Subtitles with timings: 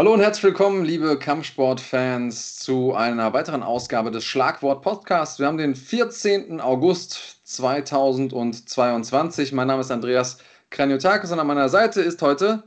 [0.00, 5.38] Hallo und herzlich willkommen, liebe Kampfsportfans, zu einer weiteren Ausgabe des Schlagwort Podcasts.
[5.38, 6.58] Wir haben den 14.
[6.58, 9.52] August 2022.
[9.52, 10.38] Mein Name ist Andreas
[10.70, 12.62] Kraniotakis und an meiner Seite ist heute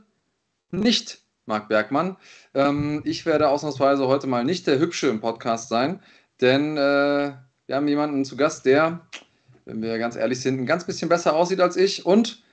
[0.70, 2.18] nicht Marc Bergmann.
[2.54, 5.98] Ähm, ich werde ausnahmsweise heute mal nicht der Hübsche im Podcast sein,
[6.40, 7.32] denn äh,
[7.66, 9.00] wir haben jemanden zu Gast, der,
[9.64, 12.43] wenn wir ganz ehrlich sind, ein ganz bisschen besser aussieht als ich und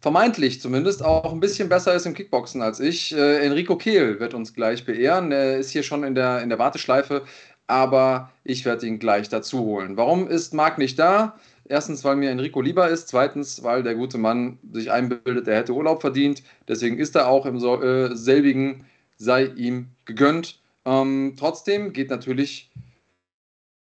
[0.00, 3.14] vermeintlich zumindest auch ein bisschen besser ist im Kickboxen als ich.
[3.14, 5.32] Äh, Enrico Kehl wird uns gleich beehren.
[5.32, 7.24] Er ist hier schon in der, in der Warteschleife,
[7.66, 9.96] aber ich werde ihn gleich dazu holen.
[9.96, 11.38] Warum ist Marc nicht da?
[11.68, 13.08] Erstens, weil mir Enrico lieber ist.
[13.08, 16.42] Zweitens, weil der gute Mann sich einbildet, er hätte Urlaub verdient.
[16.66, 18.86] Deswegen ist er auch im äh, selbigen,
[19.16, 20.60] sei ihm gegönnt.
[20.86, 22.70] Ähm, trotzdem geht natürlich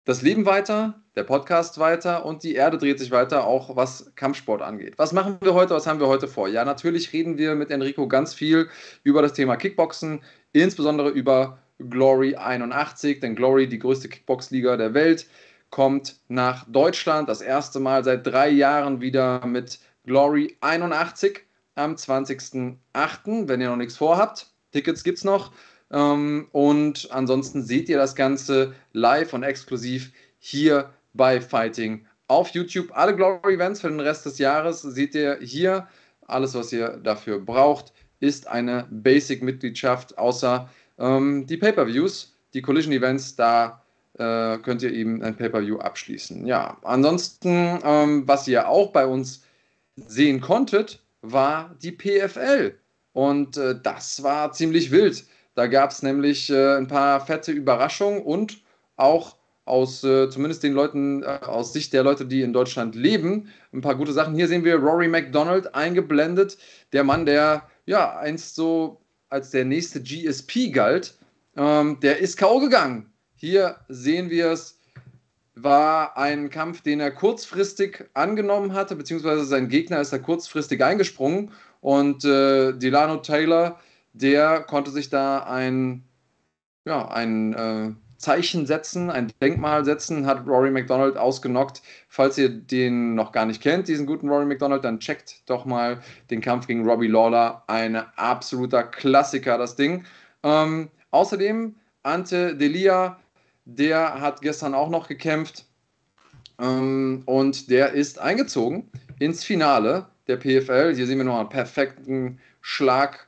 [0.06, 4.62] das Leben weiter, der Podcast weiter und die Erde dreht sich weiter, auch was Kampfsport
[4.62, 4.94] angeht.
[4.98, 5.74] Was machen wir heute?
[5.74, 6.48] Was haben wir heute vor?
[6.48, 8.68] Ja, natürlich reden wir mit Enrico ganz viel
[9.02, 10.20] über das Thema Kickboxen,
[10.52, 15.26] insbesondere über Glory 81, denn Glory, die größte Kickbox-Liga der Welt,
[15.70, 17.28] kommt nach Deutschland.
[17.28, 21.40] Das erste Mal seit drei Jahren wieder mit Glory 81
[21.74, 22.76] am 20.08.
[23.48, 25.50] Wenn ihr noch nichts vorhabt, Tickets es noch.
[25.90, 32.88] Ähm, und ansonsten seht ihr das Ganze live und exklusiv hier bei Fighting auf YouTube.
[32.92, 35.88] Alle Glory Events für den Rest des Jahres seht ihr hier.
[36.26, 43.82] Alles, was ihr dafür braucht, ist eine Basic-Mitgliedschaft, außer ähm, die Pay-Per-Views, die Collision-Events, da
[44.14, 46.46] äh, könnt ihr eben ein Pay-Per-View abschließen.
[46.46, 49.42] Ja, ansonsten, ähm, was ihr auch bei uns
[49.96, 52.74] sehen konntet, war die PFL.
[53.12, 55.24] Und äh, das war ziemlich wild.
[55.56, 58.58] Da gab es nämlich äh, ein paar fette Überraschungen und
[58.96, 63.50] auch aus äh, zumindest den Leuten, äh, aus Sicht der Leute, die in Deutschland leben,
[63.72, 64.34] ein paar gute Sachen.
[64.34, 66.58] Hier sehen wir Rory McDonald eingeblendet,
[66.92, 69.00] der Mann, der ja einst so
[69.30, 71.16] als der nächste GSP galt.
[71.56, 72.60] Ähm, der ist K.O.
[72.60, 73.10] gegangen.
[73.34, 74.78] Hier sehen wir es,
[75.54, 81.50] war ein Kampf, den er kurzfristig angenommen hatte, beziehungsweise sein Gegner ist da kurzfristig eingesprungen
[81.80, 83.80] und äh, Delano Taylor
[84.20, 86.04] der konnte sich da ein,
[86.84, 91.82] ja, ein äh, Zeichen setzen, ein Denkmal setzen, hat Rory McDonald ausgenockt.
[92.08, 96.00] Falls ihr den noch gar nicht kennt, diesen guten Rory McDonald, dann checkt doch mal
[96.30, 97.62] den Kampf gegen Robbie Lawler.
[97.66, 100.04] Ein absoluter Klassiker, das Ding.
[100.42, 103.18] Ähm, außerdem Ante Delia,
[103.64, 105.66] der hat gestern auch noch gekämpft
[106.58, 110.94] ähm, und der ist eingezogen ins Finale der PFL.
[110.94, 113.25] Hier sehen wir noch einen perfekten Schlag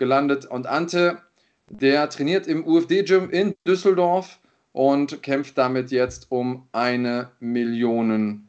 [0.00, 0.46] gelandet.
[0.46, 1.18] Und Ante,
[1.68, 4.40] der trainiert im UFD-Gym in Düsseldorf
[4.72, 8.48] und kämpft damit jetzt um eine Million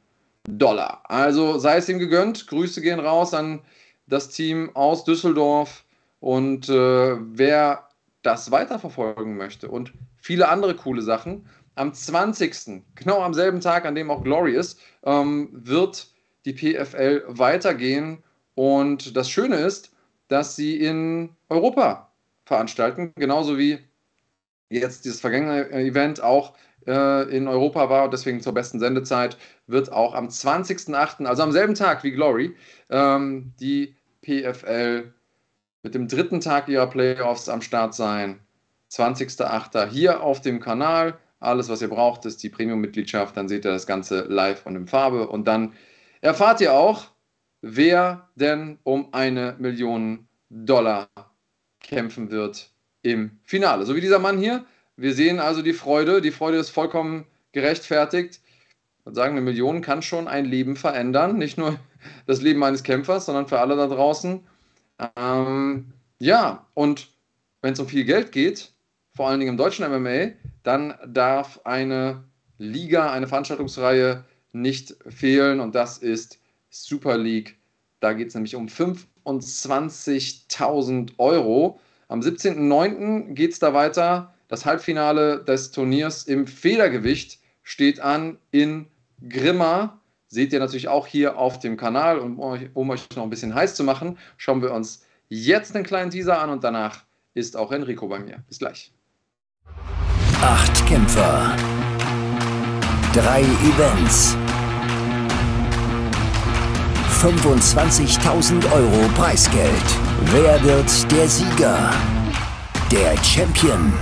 [0.50, 1.03] Dollar.
[1.03, 2.47] Also sei es ihm gegönnt.
[2.47, 3.62] Grüße gehen raus an
[4.07, 5.85] das Team aus Düsseldorf.
[6.19, 7.88] Und äh, wer
[8.23, 13.95] das weiterverfolgen möchte und viele andere coole Sachen, am 20., genau am selben Tag, an
[13.95, 16.12] dem auch Glory ist, ähm, wird
[16.45, 18.23] die PFL weitergehen.
[18.56, 19.91] Und das Schöne ist,
[20.31, 22.09] dass sie in Europa
[22.46, 23.80] veranstalten, genauso wie
[24.69, 26.53] jetzt dieses vergangene Event auch
[26.88, 29.38] äh, in Europa war und deswegen zur besten Sendezeit
[29.68, 32.56] wird auch am 20.08., also am selben Tag wie Glory,
[32.90, 35.14] ähm, die PFL
[35.84, 38.40] mit dem dritten Tag ihrer Playoffs am Start sein.
[38.90, 39.90] 20.08.
[39.90, 41.18] hier auf dem Kanal.
[41.42, 43.36] Alles, was ihr braucht, ist die Premium-Mitgliedschaft.
[43.36, 45.28] Dann seht ihr das Ganze live und in Farbe.
[45.28, 45.74] Und dann
[46.22, 47.08] erfahrt ihr auch,
[47.62, 51.10] wer denn um eine Million Dollar
[51.80, 53.86] kämpfen wird im Finale.
[53.86, 54.66] So wie dieser Mann hier.
[54.98, 56.22] Wir sehen also die Freude.
[56.22, 58.42] Die Freude ist vollkommen gerechtfertigt.
[59.04, 61.38] Würde sagen, eine Million kann schon ein Leben verändern.
[61.38, 61.80] Nicht nur
[62.28, 64.42] das Leben eines Kämpfers, sondern für alle da draußen.
[65.16, 67.10] Ähm, ja, und
[67.62, 68.72] wenn es um viel Geld geht,
[69.16, 70.34] vor allen Dingen im deutschen MMA,
[70.64, 72.24] dann darf eine
[72.57, 74.24] Liga, eine Veranstaltungsreihe
[74.54, 76.41] nicht fehlen und das ist
[76.71, 77.59] Super League.
[78.00, 81.79] Da geht es nämlich um 25.000 Euro.
[82.07, 83.33] Am 17.09.
[83.33, 84.33] geht es da weiter.
[84.47, 88.88] Das Halbfinale des Turniers im Federgewicht steht an in
[89.29, 90.00] Grimma.
[90.27, 92.18] Seht ihr natürlich auch hier auf dem Kanal.
[92.18, 92.39] Und
[92.73, 96.41] um euch noch ein bisschen heiß zu machen, schauen wir uns jetzt einen kleinen Teaser
[96.41, 97.03] an und danach
[97.33, 98.44] ist auch Enrico bei mir.
[98.47, 98.91] Bis gleich.
[100.41, 101.56] Acht Kämpfer.
[103.13, 104.35] Drei Events.
[107.21, 109.85] 25.000 Euro Preisgeld.
[110.31, 111.91] Wer wird der Sieger?
[112.89, 113.94] Der Champion.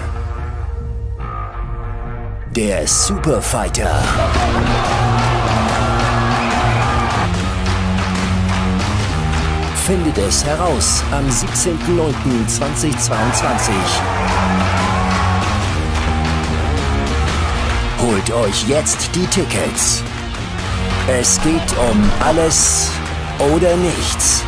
[2.56, 4.02] Der Superfighter.
[9.86, 13.72] Findet es heraus am 17.09.2022.
[18.02, 20.02] Holt euch jetzt die Tickets.
[21.10, 22.92] Es geht um alles
[23.40, 24.44] oder nichts.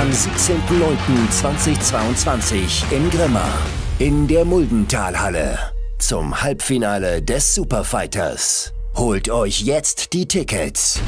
[0.00, 3.46] Am 17.09.2022 in Grimma
[3.98, 5.56] in der Muldentalhalle
[5.98, 8.72] zum Halbfinale des Superfighters.
[8.96, 11.00] Holt euch jetzt die Tickets.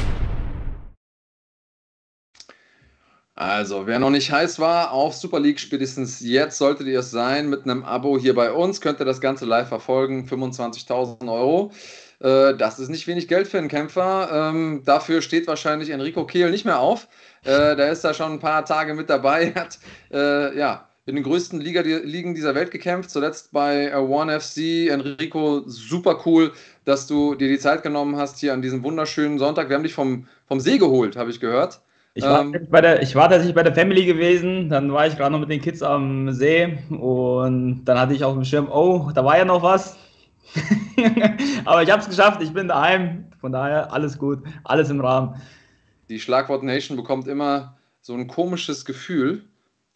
[3.35, 7.49] Also, wer noch nicht heiß war auf Super League, spätestens jetzt solltet ihr es sein.
[7.49, 10.27] Mit einem Abo hier bei uns könnt ihr das Ganze live verfolgen.
[10.27, 11.71] 25.000 Euro.
[12.19, 14.49] Äh, das ist nicht wenig Geld für einen Kämpfer.
[14.51, 17.07] Ähm, dafür steht wahrscheinlich Enrico Kehl nicht mehr auf.
[17.43, 19.51] Äh, der ist da schon ein paar Tage mit dabei.
[19.55, 19.79] Hat
[20.11, 23.09] äh, ja in den größten Liga, Ligen dieser Welt gekämpft.
[23.09, 24.89] Zuletzt bei One FC.
[24.89, 26.51] Enrico, super cool,
[26.83, 29.69] dass du dir die Zeit genommen hast hier an diesem wunderschönen Sonntag.
[29.69, 31.79] Wir haben dich vom, vom See geholt, habe ich gehört.
[32.13, 35.15] Ich war, ähm, bei der, ich war tatsächlich bei der Family gewesen, dann war ich
[35.15, 39.11] gerade noch mit den Kids am See und dann hatte ich auf dem Schirm, oh,
[39.13, 39.95] da war ja noch was.
[41.65, 45.41] Aber ich habe es geschafft, ich bin daheim, von daher alles gut, alles im Rahmen.
[46.09, 49.43] Die Schlagwort Nation bekommt immer so ein komisches Gefühl,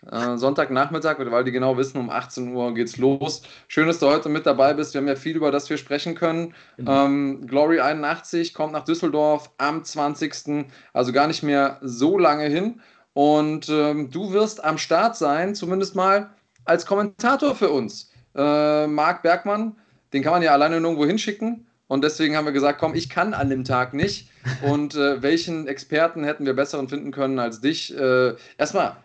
[0.09, 3.43] äh, Sonntagnachmittag, weil die genau wissen, um 18 Uhr geht's los.
[3.67, 4.93] Schön, dass du heute mit dabei bist.
[4.93, 6.55] Wir haben ja viel, über das wir sprechen können.
[6.77, 7.05] Genau.
[7.05, 10.65] Ähm, Glory 81 kommt nach Düsseldorf am 20.
[10.93, 12.81] Also gar nicht mehr so lange hin.
[13.13, 16.31] Und ähm, du wirst am Start sein, zumindest mal
[16.65, 18.11] als Kommentator für uns.
[18.35, 19.75] Äh, Marc Bergmann,
[20.13, 21.67] den kann man ja alleine nirgendwo hinschicken.
[21.87, 24.29] Und deswegen haben wir gesagt, komm, ich kann an dem Tag nicht.
[24.61, 27.95] Und äh, welchen Experten hätten wir besseren finden können als dich?
[27.97, 28.95] Äh, erstmal,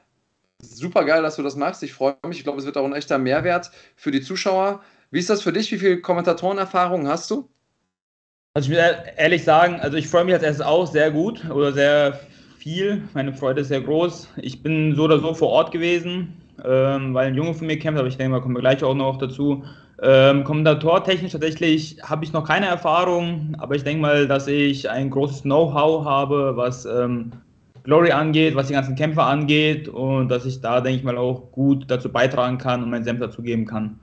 [0.62, 1.82] super geil, dass du das machst.
[1.82, 2.38] Ich freue mich.
[2.38, 4.82] Ich glaube, es wird auch ein echter Mehrwert für die Zuschauer.
[5.10, 5.70] Wie ist das für dich?
[5.72, 7.48] Wie viele Kommentatorenerfahrungen hast du?
[8.54, 11.72] Also ich will ehrlich sagen, also ich freue mich als erstes auch sehr gut oder
[11.72, 12.20] sehr
[12.58, 13.02] viel.
[13.12, 14.28] Meine Freude ist sehr groß.
[14.38, 17.98] Ich bin so oder so vor Ort gewesen, ähm, weil ein Junge von mir kämpft,
[17.98, 19.64] aber ich denke mal, kommen wir gleich auch noch dazu.
[20.02, 25.08] Ähm, Kommentatortechnisch tatsächlich habe ich noch keine Erfahrung, aber ich denke mal, dass ich ein
[25.08, 27.32] großes Know-how habe, was ähm,
[27.84, 31.50] Glory angeht, was die ganzen Kämpfer angeht und dass ich da, denke ich mal, auch
[31.52, 33.98] gut dazu beitragen kann und meinen Senf dazu geben kann.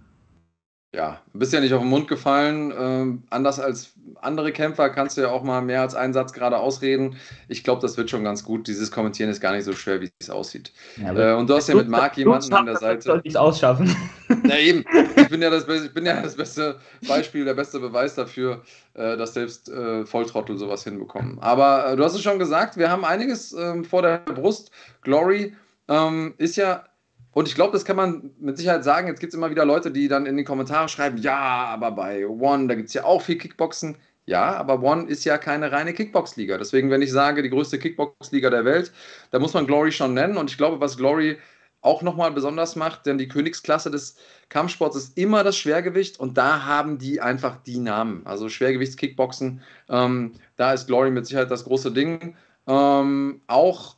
[0.95, 2.71] Ja, bist ja nicht auf den Mund gefallen.
[2.77, 6.59] Ähm, anders als andere Kämpfer kannst du ja auch mal mehr als einen Satz gerade
[6.59, 7.15] ausreden.
[7.47, 8.67] Ich glaube, das wird schon ganz gut.
[8.67, 10.71] Dieses Kommentieren ist gar nicht so schwer, wie es aussieht.
[10.97, 13.01] Ja, äh, und du hast ja mit Marc jemanden an der Seite.
[13.01, 13.95] Soll ich es ausschaffen?
[14.43, 14.85] Na eben.
[15.15, 18.61] Ich bin, ja das, ich bin ja das beste Beispiel, der beste Beweis dafür,
[18.93, 21.39] äh, dass selbst äh, Volltrottel sowas hinbekommen.
[21.39, 24.69] Aber äh, du hast es schon gesagt, wir haben einiges ähm, vor der Brust.
[25.01, 25.55] Glory
[25.87, 26.83] ähm, ist ja
[27.33, 29.07] und ich glaube, das kann man mit Sicherheit sagen.
[29.07, 32.27] Jetzt gibt es immer wieder Leute, die dann in den Kommentaren schreiben, ja, aber bei
[32.27, 33.97] One, da gibt es ja auch viel Kickboxen.
[34.25, 36.57] Ja, aber One ist ja keine reine Kickbox-Liga.
[36.57, 38.93] Deswegen, wenn ich sage, die größte Kickbox-Liga der Welt,
[39.31, 40.37] da muss man Glory schon nennen.
[40.37, 41.37] Und ich glaube, was Glory
[41.83, 44.15] auch nochmal besonders macht, denn die Königsklasse des
[44.49, 48.25] Kampfsports ist immer das Schwergewicht und da haben die einfach die Namen.
[48.25, 52.37] Also Schwergewichts-Kickboxen, ähm, da ist Glory mit Sicherheit das große Ding.
[52.67, 53.97] Ähm, auch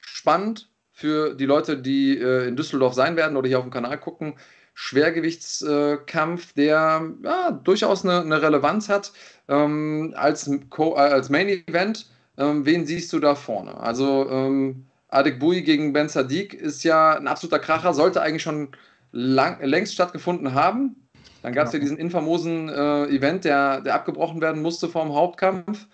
[0.00, 0.67] spannend,
[0.98, 4.34] für die Leute, die äh, in Düsseldorf sein werden oder hier auf dem Kanal gucken.
[4.74, 9.12] Schwergewichtskampf, der ja, durchaus eine, eine, Relevanz hat
[9.46, 12.10] ähm, als, äh, als Main Event.
[12.36, 13.78] Ähm, wen siehst du da vorne?
[13.78, 18.70] Also ähm, Adek Bui gegen Ben Sadiq ist ja ein absoluter Kracher, sollte eigentlich schon
[19.12, 20.96] lang, längst stattgefunden haben.
[21.42, 21.78] Dann gab es ja.
[21.78, 25.86] ja diesen infamosen äh, Event, der, der abgebrochen werden musste vor dem Hauptkampf.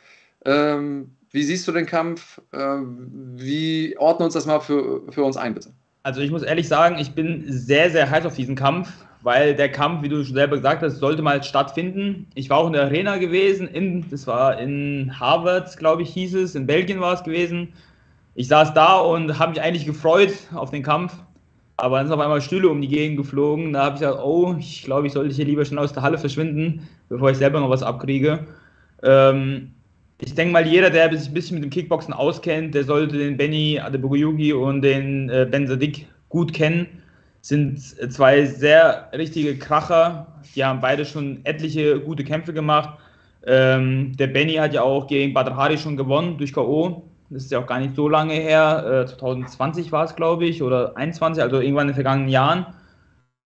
[0.47, 2.41] Ähm, wie siehst du den Kampf?
[2.53, 2.79] Äh,
[3.35, 5.71] wie ordne uns das mal für, für uns ein, bitte?
[6.05, 9.69] Also ich muss ehrlich sagen, ich bin sehr, sehr heiß auf diesen Kampf, weil der
[9.69, 12.29] Kampf, wie du schon selber gesagt hast, sollte mal stattfinden.
[12.37, 16.35] Ich war auch in der Arena gewesen, in, das war in Harvard, glaube ich, hieß
[16.35, 17.73] es, in Belgien war es gewesen.
[18.37, 21.15] Ich saß da und habe mich eigentlich gefreut auf den Kampf,
[21.79, 23.73] aber dann sind auf einmal Stühle um die Gegend geflogen.
[23.73, 26.19] Da habe ich gesagt, oh, ich glaube, ich sollte hier lieber schnell aus der Halle
[26.19, 28.47] verschwinden, bevor ich selber noch was abkriege.
[29.03, 29.73] Ähm,
[30.21, 33.37] ich denke mal, jeder, der sich ein bisschen mit dem Kickboxen auskennt, der sollte den
[33.37, 36.87] Benny Adeboguyugi und den äh, Ben Sadik gut kennen.
[37.41, 40.27] Sind zwei sehr richtige Kracher.
[40.55, 42.99] Die haben beide schon etliche gute Kämpfe gemacht.
[43.47, 47.03] Ähm, der Benny hat ja auch gegen Badr Hari schon gewonnen durch K.O.
[47.29, 49.05] Das ist ja auch gar nicht so lange her.
[49.05, 52.67] Äh, 2020 war es, glaube ich, oder 2021, also irgendwann in den vergangenen Jahren.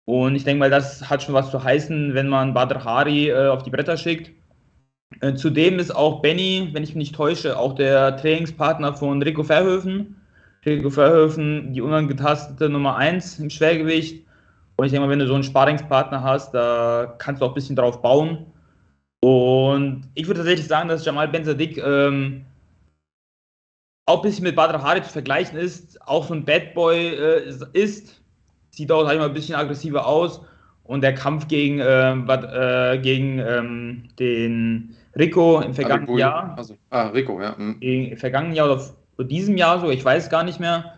[0.04, 3.48] Und ich denke mal, das hat schon was zu heißen, wenn man Badr Hari äh,
[3.48, 4.30] auf die Bretter schickt.
[5.20, 9.42] Äh, zudem ist auch Benny, wenn ich mich nicht täusche, auch der Trainingspartner von Rico
[9.42, 10.16] Verhöfen.
[10.64, 14.24] Rico Verhöfen, die unangetastete Nummer 1 im Schwergewicht.
[14.76, 17.54] Und ich denke mal, wenn du so einen Sparingspartner hast, da kannst du auch ein
[17.54, 18.46] bisschen drauf bauen.
[19.20, 22.44] Und ich würde tatsächlich sagen, dass Jamal Ben ähm,
[24.06, 27.54] auch ein bisschen mit Badr Hari zu vergleichen ist, auch so ein Bad Boy äh,
[27.72, 28.22] ist,
[28.70, 30.40] sieht auch, sag ich mal, ein bisschen aggressiver aus.
[30.84, 36.54] Und der Kampf gegen, äh, äh, gegen ähm, den Rico im vergangenen ah, Jahr.
[36.56, 37.54] Also, ah, Rico, ja.
[37.58, 37.76] Mhm.
[37.80, 40.94] Im vergangenen Jahr oder diesem Jahr so, ich weiß gar nicht mehr.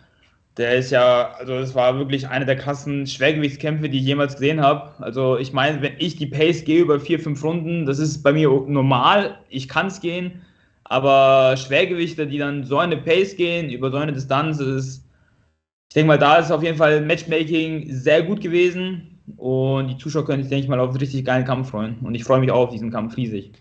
[0.57, 4.61] Der ist ja, also es war wirklich einer der krassen Schwergewichtskämpfe, die ich jemals gesehen
[4.61, 4.93] habe.
[5.03, 8.33] Also ich meine, wenn ich die Pace gehe über vier, fünf Runden, das ist bei
[8.33, 10.43] mir normal, ich kann es gehen.
[10.85, 15.05] Aber Schwergewichte, die dann so eine Pace gehen, über so eine Distanz, ist,
[15.89, 19.21] ich denke mal, da ist auf jeden Fall Matchmaking sehr gut gewesen.
[19.37, 21.97] Und die Zuschauer können sich, denke ich mal, auf einen richtig geilen Kampf freuen.
[22.03, 23.53] Und ich freue mich auch auf diesen Kampf riesig.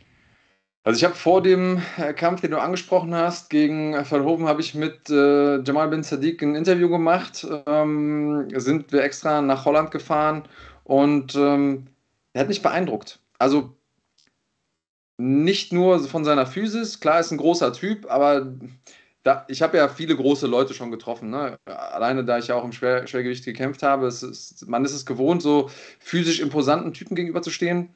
[0.83, 4.75] Also ich habe vor dem äh, Kampf, den du angesprochen hast, gegen Verhoeven, habe ich
[4.75, 7.45] mit äh, Jamal bin Sadiq ein Interview gemacht.
[7.67, 10.43] Ähm, sind wir extra nach Holland gefahren
[10.86, 11.88] und ähm,
[12.33, 13.19] er hat mich beeindruckt.
[13.38, 13.75] Also
[15.17, 18.53] nicht nur von seiner Physis, klar ist ein großer Typ, aber
[19.24, 21.29] da, ich habe ja viele große Leute schon getroffen.
[21.29, 21.59] Ne?
[21.65, 25.41] Alleine da ich ja auch im Schwer, Schwergewicht gekämpft habe, ist, man ist es gewohnt,
[25.41, 25.69] so
[26.00, 27.89] physisch imposanten Typen gegenüberzustehen.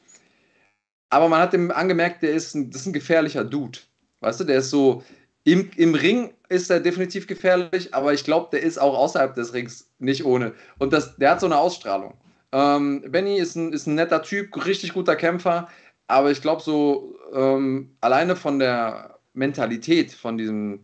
[1.14, 3.78] Aber man hat ihm angemerkt, der ist ein, das ist ein gefährlicher Dude.
[4.22, 5.04] Weißt du, der ist so,
[5.44, 9.54] im, im Ring ist er definitiv gefährlich, aber ich glaube, der ist auch außerhalb des
[9.54, 10.54] Rings nicht ohne.
[10.80, 12.16] Und das, der hat so eine Ausstrahlung.
[12.52, 15.68] Ähm, Benny ist ein, ist ein netter Typ, richtig guter Kämpfer,
[16.08, 20.84] aber ich glaube, so ähm, alleine von der Mentalität, von diesem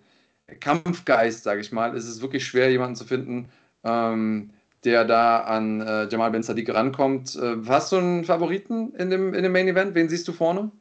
[0.59, 3.49] Kampfgeist, sage ich mal, ist es wirklich schwer, jemanden zu finden,
[3.83, 4.51] ähm,
[4.83, 7.35] der da an äh, Jamal Ben Sadiq rankommt.
[7.35, 9.95] Äh, hast du einen Favoriten in dem, in dem Main Event?
[9.95, 10.71] Wen siehst du vorne?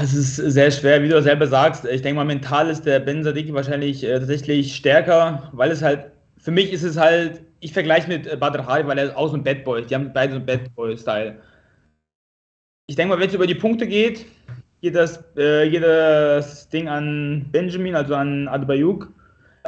[0.00, 1.84] Es ist sehr schwer, wie du selber sagst.
[1.86, 6.10] Ich denke mal, mental ist der Ben Sadiq wahrscheinlich äh, tatsächlich stärker, weil es halt,
[6.38, 9.28] für mich ist es halt, ich vergleiche mit äh, Badr Hari, weil er ist auch
[9.28, 9.84] so ein Bad Boy.
[9.84, 11.36] Die haben beide so einen Bad Boy-Style
[12.86, 14.26] ich denke mal, wenn es über die Punkte geht,
[14.80, 19.12] geht das, äh, geht das Ding an Benjamin, also an Adebayuk.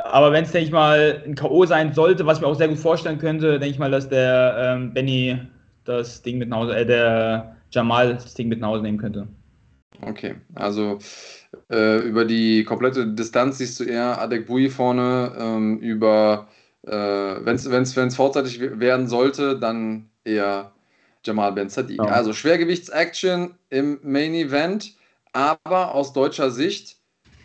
[0.04, 1.66] Aber wenn es, denke ich mal, ein K.O.
[1.66, 4.56] sein sollte, was ich mir auch sehr gut vorstellen könnte, denke ich mal, dass der
[4.58, 5.38] ähm, Benny
[5.84, 9.28] das Ding mit nach Hause, äh, der Jamal das Ding mit nach Hause nehmen könnte.
[10.02, 10.98] Okay, also
[11.70, 16.48] äh, über die komplette Distanz siehst du eher Adek Bui vorne, ähm, über,
[16.86, 20.72] äh, wenn es vorzeitig werden sollte, dann eher
[21.24, 21.98] Jamal Ben Sadiq.
[21.98, 22.10] Ja.
[22.10, 24.94] Also Schwergewichts-Action im Main Event,
[25.32, 26.96] aber aus deutscher Sicht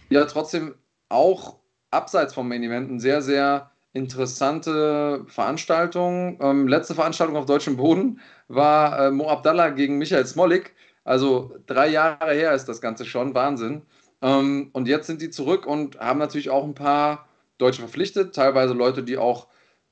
[0.10, 0.76] ja trotzdem
[1.10, 1.58] auch
[1.94, 6.40] abseits vom Main Event eine sehr, sehr interessante Veranstaltung.
[6.42, 10.74] Ähm, letzte Veranstaltung auf deutschem Boden war äh, Mo Abdallah gegen Michael Smolik.
[11.04, 13.84] Also drei Jahre her ist das Ganze schon, Wahnsinn.
[14.22, 18.74] Ähm, und jetzt sind die zurück und haben natürlich auch ein paar Deutsche verpflichtet, teilweise
[18.74, 19.48] Leute, die auch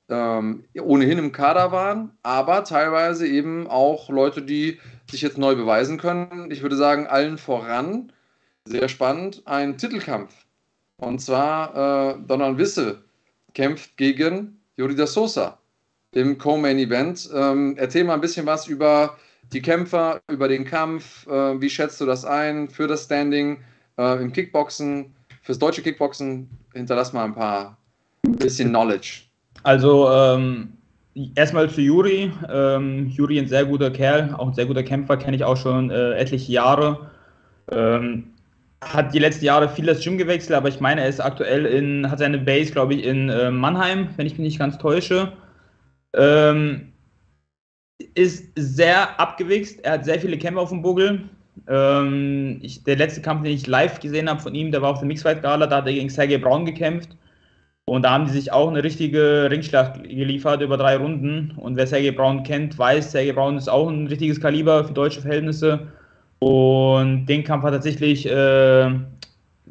[0.09, 4.79] ähm, ohnehin im Kader waren, aber teilweise eben auch Leute, die
[5.09, 6.51] sich jetzt neu beweisen können.
[6.51, 8.11] Ich würde sagen, allen voran,
[8.65, 10.33] sehr spannend, ein Titelkampf.
[11.01, 13.01] Und zwar äh, Donald Wisse
[13.53, 15.57] kämpft gegen Yuri Sosa
[16.13, 17.29] im Co-Main Event.
[17.33, 19.17] Ähm, erzähl mal ein bisschen was über
[19.51, 21.27] die Kämpfer, über den Kampf.
[21.27, 23.57] Äh, wie schätzt du das ein für das Standing
[23.97, 26.47] äh, im Kickboxen, fürs deutsche Kickboxen?
[26.73, 27.77] Hinterlass mal ein paar
[28.21, 29.23] bisschen Knowledge.
[29.63, 30.73] Also ähm,
[31.33, 32.31] erstmal zu Juri.
[32.47, 35.89] Ähm, Juri ein sehr guter Kerl, auch ein sehr guter Kämpfer, kenne ich auch schon
[35.89, 37.09] äh, etliche Jahre.
[37.71, 38.30] Ähm,
[38.81, 42.09] hat die letzten Jahre viel das Gym gewechselt, aber ich meine, er ist aktuell in,
[42.09, 45.33] hat seine Base, glaube ich, in äh, Mannheim, wenn ich mich nicht ganz täusche.
[46.15, 46.91] Ähm,
[48.15, 51.29] ist sehr abgewichst, er hat sehr viele Kämpfe auf dem Buggel.
[51.67, 54.99] Ähm, ich, der letzte Kampf, den ich live gesehen habe von ihm, der war auf
[54.99, 57.15] der Mixfight Gala, da hat er gegen Sergei Braun gekämpft.
[57.85, 61.51] Und da haben die sich auch eine richtige Ringschlacht geliefert über drei Runden.
[61.57, 65.21] Und wer Sergei Braun kennt, weiß, Sergei Braun ist auch ein richtiges Kaliber für deutsche
[65.21, 65.87] Verhältnisse.
[66.43, 68.89] Und den Kampf hat tatsächlich äh,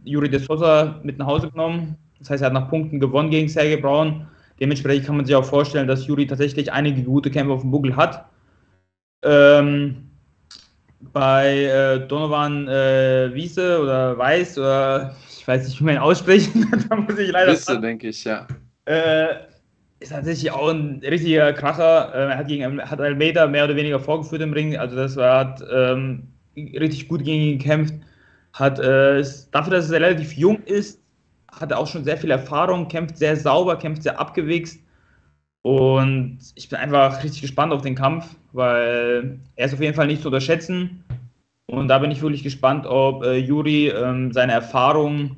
[0.04, 1.96] Juri de Sosa mit nach Hause genommen.
[2.20, 4.28] Das heißt, er hat nach Punkten gewonnen gegen Sergei Braun.
[4.60, 7.96] Dementsprechend kann man sich auch vorstellen, dass Juri tatsächlich einige gute Kämpfe auf dem Buckel
[7.96, 8.24] hat.
[9.24, 10.10] Ähm,
[11.12, 16.70] bei äh, Donovan äh, Wiese oder Weiß oder ich weiß nicht, wie man ihn aussprechen,
[16.88, 17.52] da muss ich leider.
[17.52, 18.46] Wisse, denke ich, ja.
[18.84, 19.26] Äh,
[19.98, 22.14] ist tatsächlich auch ein richtiger Kracher.
[22.14, 24.76] Äh, er hat gegen hat Almeida mehr oder weniger vorgeführt im Ring.
[24.76, 27.94] Also das war, hat ähm, richtig gut gegen ihn gekämpft.
[28.52, 31.00] Hat äh, dafür, dass er relativ jung ist,
[31.52, 34.80] hat er auch schon sehr viel Erfahrung, kämpft sehr sauber, kämpft sehr abgewichst.
[35.62, 40.06] Und ich bin einfach richtig gespannt auf den Kampf, weil er ist auf jeden Fall
[40.06, 41.04] nicht zu unterschätzen.
[41.66, 45.36] Und da bin ich wirklich gespannt, ob äh, Juri ähm, seine Erfahrung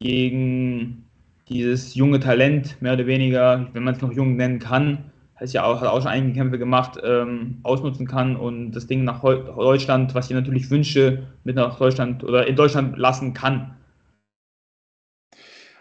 [0.00, 1.04] gegen
[1.48, 5.11] dieses junge Talent, mehr oder weniger, wenn man es noch jung nennen kann,
[5.42, 9.04] hat ja auch, hat auch schon einige Kämpfe gemacht, ähm, ausnutzen kann und das Ding
[9.04, 13.76] nach Deutschland, was ich natürlich wünsche, mit nach Deutschland oder in Deutschland lassen kann.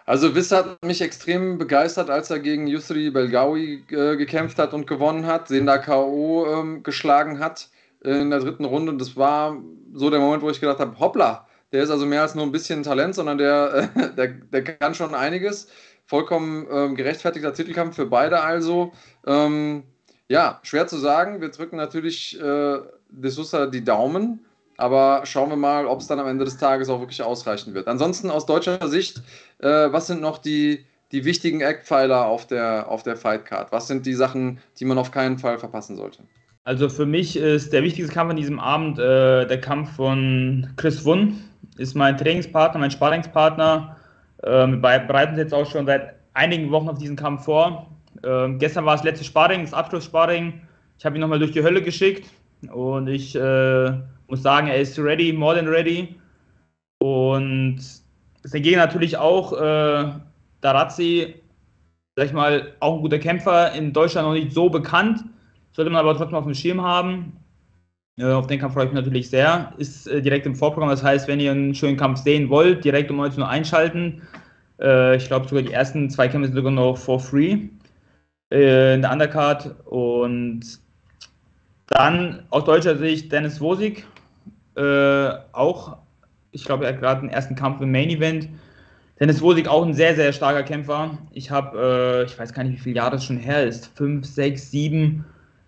[0.06, 4.88] Also Wiss hat mich extrem begeistert, als er gegen Yusri Belgawi äh, gekämpft hat und
[4.88, 6.48] gewonnen hat, den da K.O.
[6.48, 7.70] Ähm, geschlagen hat
[8.04, 8.92] in der dritten Runde.
[8.92, 9.58] Und das war
[9.94, 12.52] so der Moment, wo ich gedacht habe, hoppla, der ist also mehr als nur ein
[12.52, 15.68] bisschen Talent, sondern der, äh, der, der kann schon einiges.
[16.12, 18.92] Vollkommen ähm, gerechtfertigter Titelkampf für beide also.
[19.26, 19.84] Ähm,
[20.28, 21.40] ja, schwer zu sagen.
[21.40, 22.80] Wir drücken natürlich äh,
[23.12, 24.42] De Sousa die Daumen.
[24.76, 27.88] Aber schauen wir mal, ob es dann am Ende des Tages auch wirklich ausreichen wird.
[27.88, 29.22] Ansonsten aus deutscher Sicht,
[29.60, 33.72] äh, was sind noch die, die wichtigen Eckpfeiler auf der, auf der Fightcard?
[33.72, 36.24] Was sind die Sachen, die man auf keinen Fall verpassen sollte?
[36.66, 41.06] Also für mich ist der wichtigste Kampf an diesem Abend äh, der Kampf von Chris
[41.06, 41.42] Wunn.
[41.78, 43.96] Ist mein Trainingspartner, mein Sparringspartner.
[44.44, 47.88] Äh, wir bereiten uns jetzt auch schon seit einigen Wochen auf diesen Kampf vor.
[48.24, 50.62] Äh, gestern war das letzte Sparring, das Abschlusssparring.
[50.98, 52.30] Ich habe ihn nochmal durch die Hölle geschickt
[52.72, 53.92] und ich äh,
[54.28, 56.16] muss sagen, er ist ready, more than ready.
[57.00, 57.80] Und
[58.44, 60.12] sein Gegner natürlich auch, äh,
[60.62, 61.36] Darazzi,
[62.16, 65.24] sag ich mal, auch ein guter Kämpfer, in Deutschland noch nicht so bekannt,
[65.72, 67.34] sollte man aber trotzdem auf dem Schirm haben.
[68.22, 69.74] Äh, auf den Kampf freue ich mich natürlich sehr.
[69.78, 73.10] Ist äh, direkt im Vorprogramm, das heißt, wenn ihr einen schönen Kampf sehen wollt, direkt
[73.10, 74.22] um 19 Uhr einschalten.
[74.80, 77.70] Äh, ich glaube sogar die ersten zwei Kämpfe sind sogar noch for free
[78.50, 79.74] in der Undercard.
[79.86, 80.62] Und
[81.88, 84.06] dann aus deutscher Sicht Dennis Wosig,
[85.54, 85.98] auch,
[86.52, 88.50] ich glaube, er hat gerade den ersten Kampf im Main Event.
[89.22, 91.18] Dennis Wosig auch ein sehr, sehr starker Kämpfer.
[91.32, 94.70] Ich habe, ich weiß gar nicht, wie viele Jahre das schon her ist, fünf, sechs,
[94.70, 95.24] sieben.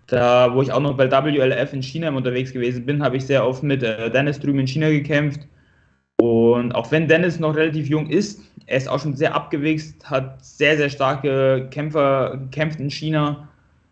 [0.06, 3.46] Da, wo ich auch noch bei WLF in China unterwegs gewesen bin, habe ich sehr
[3.46, 5.40] oft mit äh, Dennis drüben in China gekämpft.
[6.20, 10.44] Und auch wenn Dennis noch relativ jung ist, er ist auch schon sehr abgewichst, hat
[10.44, 13.48] sehr, sehr starke Kämpfer gekämpft in China,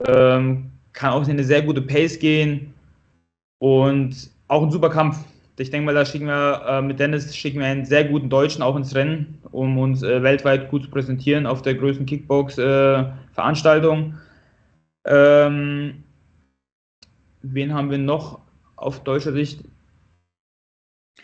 [0.07, 2.75] ähm, kann auch in eine sehr gute Pace gehen
[3.59, 5.18] und auch ein super Kampf.
[5.59, 8.62] Ich denke mal, da schicken wir äh, mit Dennis schicken wir einen sehr guten Deutschen
[8.62, 14.14] auch ins Rennen, um uns äh, weltweit gut zu präsentieren auf der größten Kickbox-Veranstaltung.
[15.05, 16.05] Äh, ähm,
[17.43, 18.41] wen haben wir noch
[18.77, 19.65] auf deutscher Sicht?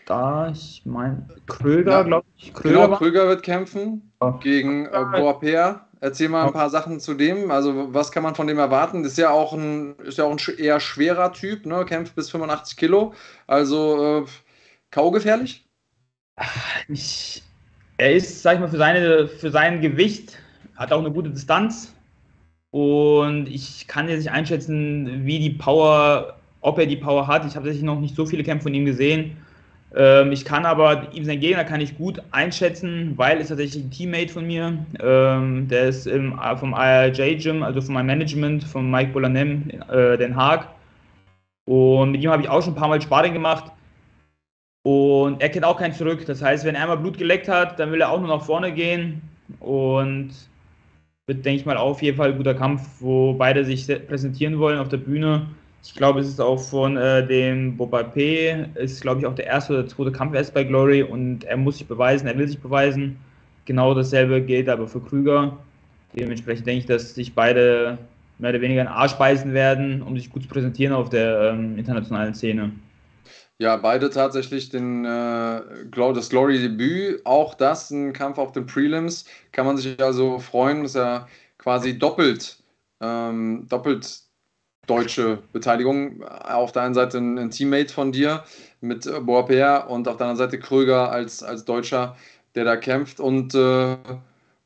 [0.05, 2.53] Da, ich meine, Kröger, glaube ich.
[2.53, 4.33] Kröger, genau, Kröger wird kämpfen oh.
[4.33, 5.87] gegen äh, Boapea.
[6.01, 7.51] Erzähl mal ein paar Sachen zu dem.
[7.51, 9.03] Also, was kann man von dem erwarten?
[9.03, 11.83] Das ist ja auch ein, ist ja auch ein eher schwerer Typ, ne?
[11.85, 13.13] kämpft bis 85 Kilo.
[13.47, 14.25] Also, äh,
[14.91, 15.67] kaugefährlich?
[16.87, 17.43] Ich,
[17.97, 20.37] er ist, sag ich mal, für, seine, für sein Gewicht,
[20.75, 21.93] hat auch eine gute Distanz.
[22.71, 27.45] Und ich kann jetzt nicht einschätzen, wie die Power, ob er die Power hat.
[27.45, 29.37] Ich habe tatsächlich noch nicht so viele Kämpfe von ihm gesehen.
[29.95, 33.91] Ähm, ich kann aber, ihm sein Gegner kann ich gut einschätzen, weil ist tatsächlich ein
[33.91, 34.85] Teammate von mir.
[35.01, 40.17] Ähm, der ist im, vom IRJ Gym, also von meinem Management, von Mike Bolanem äh,
[40.17, 40.67] Den Haag.
[41.65, 43.71] Und mit ihm habe ich auch schon ein paar Mal Sparring gemacht.
[44.83, 46.25] Und er kennt auch kein Zurück.
[46.25, 48.71] Das heißt, wenn er einmal Blut geleckt hat, dann will er auch nur nach vorne
[48.71, 49.21] gehen.
[49.59, 50.31] Und
[51.29, 54.79] wird, denke ich mal, auf jeden Fall ein guter Kampf, wo beide sich präsentieren wollen
[54.79, 55.47] auf der Bühne.
[55.81, 59.73] Ich glaube, es ist auch von äh, dem Bobapé, ist glaube ich auch der erste
[59.73, 63.17] oder zweite Kampf erst bei Glory und er muss sich beweisen, er will sich beweisen.
[63.63, 65.55] Genau dasselbe gilt aber für Krüger.
[66.17, 67.99] Dementsprechend denke ich, dass sich beide
[68.39, 71.77] mehr oder weniger in Arsch beißen werden, um sich gut zu präsentieren auf der ähm,
[71.77, 72.71] internationalen Szene.
[73.61, 77.25] Ja, beide tatsächlich den, äh, das Glory-Debüt.
[77.25, 79.25] Auch das ein Kampf auf den Prelims.
[79.51, 82.63] Kann man sich also freuen, dass er quasi doppelt,
[83.01, 84.21] ähm, doppelt
[84.87, 86.23] deutsche Beteiligung.
[86.23, 88.45] Auf der einen Seite ein, ein Teammate von dir
[88.79, 92.15] mit äh, Boapea und auf der anderen Seite Kröger als, als Deutscher,
[92.55, 93.19] der da kämpft.
[93.19, 93.97] Und äh,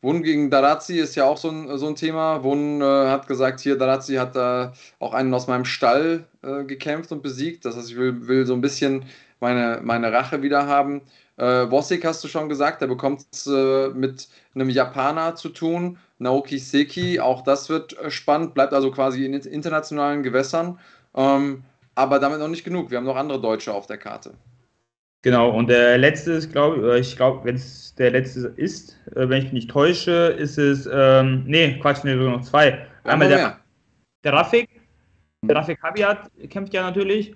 [0.03, 2.43] Wun gegen Darazzi ist ja auch so ein, so ein Thema.
[2.43, 6.63] Wun äh, hat gesagt, hier, Darazzi hat da äh, auch einen aus meinem Stall äh,
[6.63, 7.65] gekämpft und besiegt.
[7.65, 9.05] Das heißt, ich will, will so ein bisschen
[9.39, 11.01] meine, meine Rache wieder haben.
[11.37, 15.97] Äh, Wossik hast du schon gesagt, der bekommt es äh, mit einem Japaner zu tun.
[16.19, 20.79] Naoki Seki, auch das wird äh, spannend, bleibt also quasi in internationalen Gewässern.
[21.15, 21.63] Ähm,
[21.95, 22.91] aber damit noch nicht genug.
[22.91, 24.33] Wir haben noch andere Deutsche auf der Karte.
[25.23, 29.37] Genau, und der letzte ist, glaube ich, glaube, wenn es der letzte ist, äh, wenn
[29.37, 32.85] ich mich nicht täusche, ist es, ähm, nee, Quatsch, nee, sogar noch zwei.
[33.05, 33.57] Einmal der,
[34.23, 34.69] der Rafik,
[35.49, 37.35] Rafik Habiat kämpft ja natürlich.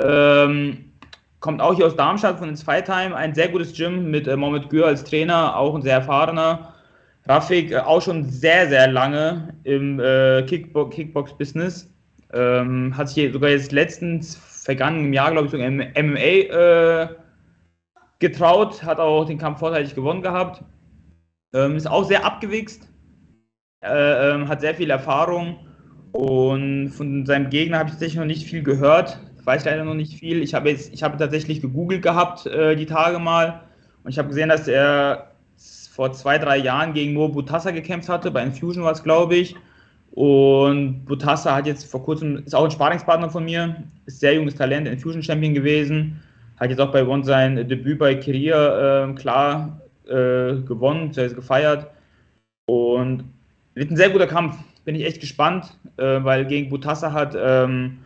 [0.00, 0.92] Ähm,
[1.40, 4.70] kommt auch hier aus Darmstadt von den Zweitime, ein sehr gutes Gym mit äh, Mohamed
[4.70, 6.74] Gür als Trainer, auch ein sehr erfahrener.
[7.26, 11.92] Rafik äh, auch schon sehr, sehr lange im äh, Kickbo Kickbox-Business.
[12.32, 17.08] Ähm, hat sich sogar jetzt letztens, vergangenen Jahr, glaube ich, sogar im MMA äh,
[18.20, 20.62] getraut, hat auch den Kampf vorzeitig gewonnen gehabt.
[21.52, 22.88] Ähm, ist auch sehr abgewichst,
[23.82, 25.69] äh, ähm, hat sehr viel Erfahrung
[26.12, 29.18] und von seinem Gegner habe ich tatsächlich noch nicht viel gehört.
[29.44, 30.42] Weiß leider noch nicht viel.
[30.42, 33.62] Ich habe, ich habe tatsächlich gegoogelt gehabt äh, die Tage mal
[34.04, 35.32] und ich habe gesehen, dass er
[36.00, 39.54] vor zwei, drei Jahren gegen Mo Butassa gekämpft hatte, bei Infusion war es, glaube ich.
[40.12, 44.54] Und Butassa hat jetzt vor kurzem, ist auch ein Sparingspartner von mir, ist sehr junges
[44.54, 46.20] Talent, Infusion Champion gewesen,
[46.58, 51.86] hat jetzt auch bei One sein Debüt bei Kiria äh, klar äh, gewonnen, sehr gefeiert.
[52.66, 53.24] Und
[53.74, 57.98] wird ein sehr guter Kampf, bin ich echt gespannt, äh, weil gegen Butassa hat ähm,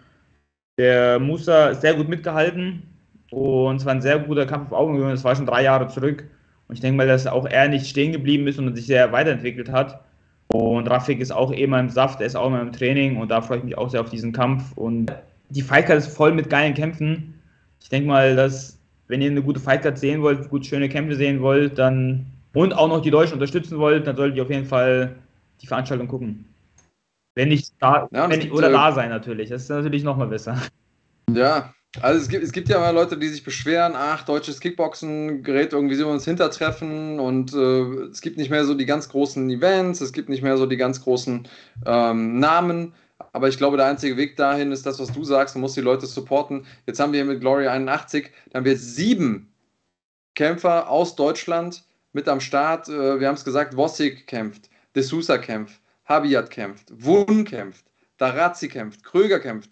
[0.78, 2.82] der Musa sehr gut mitgehalten
[3.30, 6.24] und es war ein sehr guter Kampf auf Augenhöhe, das war schon drei Jahre zurück.
[6.68, 9.70] Und ich denke mal, dass auch er nicht stehen geblieben ist und sich sehr weiterentwickelt
[9.70, 10.00] hat.
[10.48, 13.40] Und Rafik ist auch immer im Saft, er ist auch immer im Training und da
[13.40, 14.72] freue ich mich auch sehr auf diesen Kampf.
[14.76, 15.12] Und
[15.50, 17.34] die Fightcard ist voll mit geilen Kämpfen.
[17.80, 21.40] Ich denke mal, dass, wenn ihr eine gute Fightcard sehen wollt, gut schöne Kämpfe sehen
[21.40, 25.16] wollt, dann und auch noch die Deutschen unterstützen wollt, dann solltet ihr auf jeden Fall
[25.60, 26.46] die Veranstaltung gucken.
[27.34, 29.50] Wenn nicht da, ja, wenn, oder äh, da sein natürlich.
[29.50, 30.60] Das ist natürlich nochmal besser.
[31.30, 35.42] Ja, also es gibt, es gibt ja mal Leute, die sich beschweren, ach, deutsches Kickboxen
[35.42, 39.48] gerät irgendwie so ins Hintertreffen und äh, es gibt nicht mehr so die ganz großen
[39.50, 41.48] Events, es gibt nicht mehr so die ganz großen
[41.86, 42.94] ähm, Namen.
[43.32, 45.80] Aber ich glaube, der einzige Weg dahin ist das, was du sagst, man muss die
[45.80, 46.66] Leute supporten.
[46.86, 49.52] Jetzt haben wir hier mit Glory 81, dann haben wir sieben
[50.34, 52.88] Kämpfer aus Deutschland mit am Start.
[52.88, 57.84] Äh, wir haben es gesagt, Wossig kämpft, De Sousa kämpft, Habiat kämpft, Wun kämpft,
[58.18, 59.70] Darazzi kämpft, Kröger kämpft,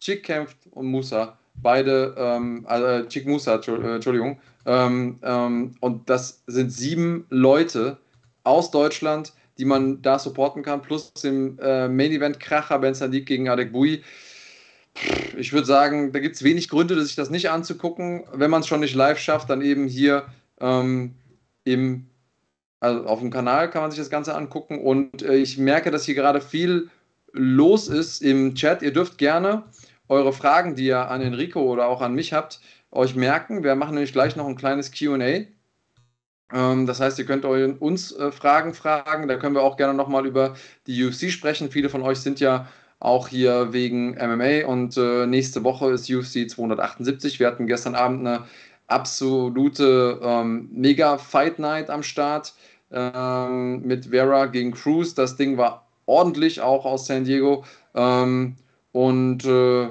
[0.00, 4.38] Chick kämpft und Musa beide, ähm, also Chick Musa, äh, Entschuldigung.
[4.66, 7.98] Ähm, ähm, und das sind sieben Leute
[8.44, 13.26] aus Deutschland, die man da supporten kann, plus dem äh, Main Event Kracher Ben Sadiq
[13.26, 14.02] gegen Adek Bui.
[15.36, 18.24] Ich würde sagen, da gibt es wenig Gründe, sich das nicht anzugucken.
[18.32, 20.26] Wenn man es schon nicht live schafft, dann eben hier
[20.60, 21.14] ähm,
[21.64, 22.06] im,
[22.84, 24.80] also auf dem Kanal kann man sich das Ganze angucken.
[24.80, 26.90] Und äh, ich merke, dass hier gerade viel
[27.32, 28.82] los ist im Chat.
[28.82, 29.64] Ihr dürft gerne
[30.08, 33.64] eure Fragen, die ihr an Enrico oder auch an mich habt, euch merken.
[33.64, 35.46] Wir machen nämlich gleich noch ein kleines QA.
[36.52, 39.28] Ähm, das heißt, ihr könnt uns äh, Fragen fragen.
[39.28, 40.54] Da können wir auch gerne nochmal über
[40.86, 41.70] die UFC sprechen.
[41.70, 42.68] Viele von euch sind ja
[43.00, 47.40] auch hier wegen MMA und äh, nächste Woche ist UFC 278.
[47.40, 48.44] Wir hatten gestern Abend eine
[48.86, 52.54] absolute ähm, Mega-Fight-Night am Start
[52.94, 55.14] ähm, mit Vera gegen Cruz.
[55.14, 57.64] Das Ding war ordentlich, auch aus San Diego.
[57.94, 58.56] Ähm,
[58.92, 59.88] und äh,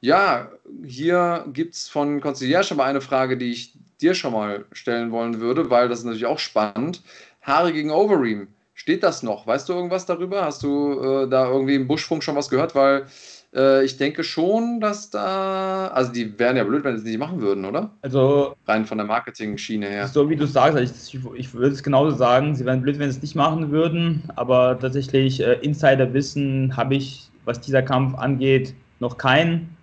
[0.00, 0.48] ja,
[0.84, 5.10] hier gibt es von Conciliar schon mal eine Frage, die ich dir schon mal stellen
[5.10, 7.02] wollen würde, weil das ist natürlich auch spannend.
[7.42, 9.46] Haare gegen Overeem, steht das noch?
[9.46, 10.44] Weißt du irgendwas darüber?
[10.44, 12.74] Hast du äh, da irgendwie im Buschfunk schon was gehört?
[12.74, 13.06] Weil
[13.54, 17.18] äh, ich denke schon, dass da, also die wären ja blöd, wenn sie es nicht
[17.18, 17.90] machen würden, oder?
[18.02, 20.08] Also rein von der Marketing-Schiene her.
[20.08, 23.16] So wie du sagst, ich, ich würde es genauso sagen, sie wären blöd, wenn sie
[23.16, 29.18] es nicht machen würden, aber tatsächlich äh, Insiderwissen habe ich was dieser Kampf angeht, noch
[29.18, 29.76] keinen.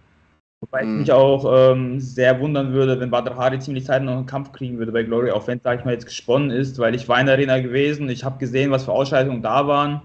[0.62, 4.28] Wobei ich mich auch ähm, sehr wundern würde, wenn Badr Hari ziemlich Zeit noch einen
[4.28, 6.94] Kampf kriegen würde bei Glory, auch wenn es, sag ich mal, jetzt gesponnen ist, weil
[6.94, 10.02] ich war in der Arena gewesen, ich habe gesehen, was für Ausschaltungen da waren.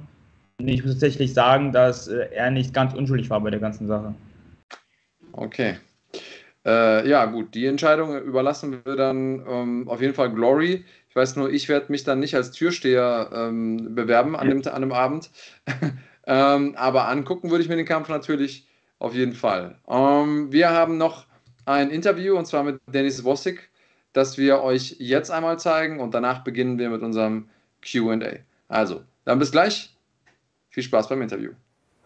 [0.58, 4.14] Ich muss tatsächlich sagen, dass äh, er nicht ganz unschuldig war bei der ganzen Sache.
[5.32, 5.76] Okay.
[6.64, 10.84] Äh, ja, gut, die Entscheidung überlassen wir dann ähm, auf jeden Fall Glory.
[11.08, 14.82] Ich weiß nur, ich werde mich dann nicht als Türsteher ähm, bewerben an dem, an
[14.82, 15.30] dem Abend.
[16.26, 18.66] Ähm, aber angucken würde ich mir den Kampf natürlich
[18.98, 19.78] auf jeden Fall.
[19.88, 21.26] Ähm, wir haben noch
[21.66, 23.70] ein Interview und zwar mit Dennis Wossig,
[24.12, 27.48] das wir euch jetzt einmal zeigen und danach beginnen wir mit unserem
[27.80, 28.40] QA.
[28.68, 29.95] Also, dann bis gleich.
[30.76, 31.52] Viel Spaß beim Interview.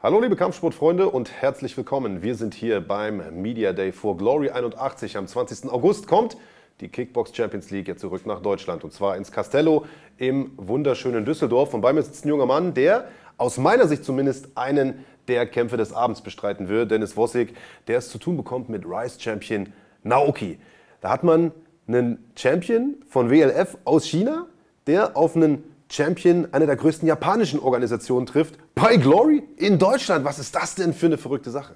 [0.01, 2.23] Hallo liebe Kampfsportfreunde und herzlich willkommen.
[2.23, 5.17] Wir sind hier beim Media Day for Glory 81.
[5.17, 5.69] Am 20.
[5.73, 6.37] August kommt
[6.81, 9.87] die Kickbox Champions League jetzt zurück nach Deutschland und zwar ins Castello
[10.19, 11.75] im wunderschönen Düsseldorf.
[11.75, 15.77] Und bei mir sitzt ein junger Mann, der aus meiner Sicht zumindest einen der Kämpfe
[15.77, 16.93] des Abends bestreiten wird.
[16.93, 17.57] Dennis Wossig,
[17.89, 19.73] der es zu tun bekommt mit Rise-Champion
[20.05, 20.61] Naoki.
[21.01, 21.51] Da hat man
[21.89, 24.47] einen Champion von WLF aus China,
[24.87, 30.25] der auf einen Champion einer der größten japanischen Organisationen trifft, bei Glory in Deutschland.
[30.25, 31.75] Was ist das denn für eine verrückte Sache?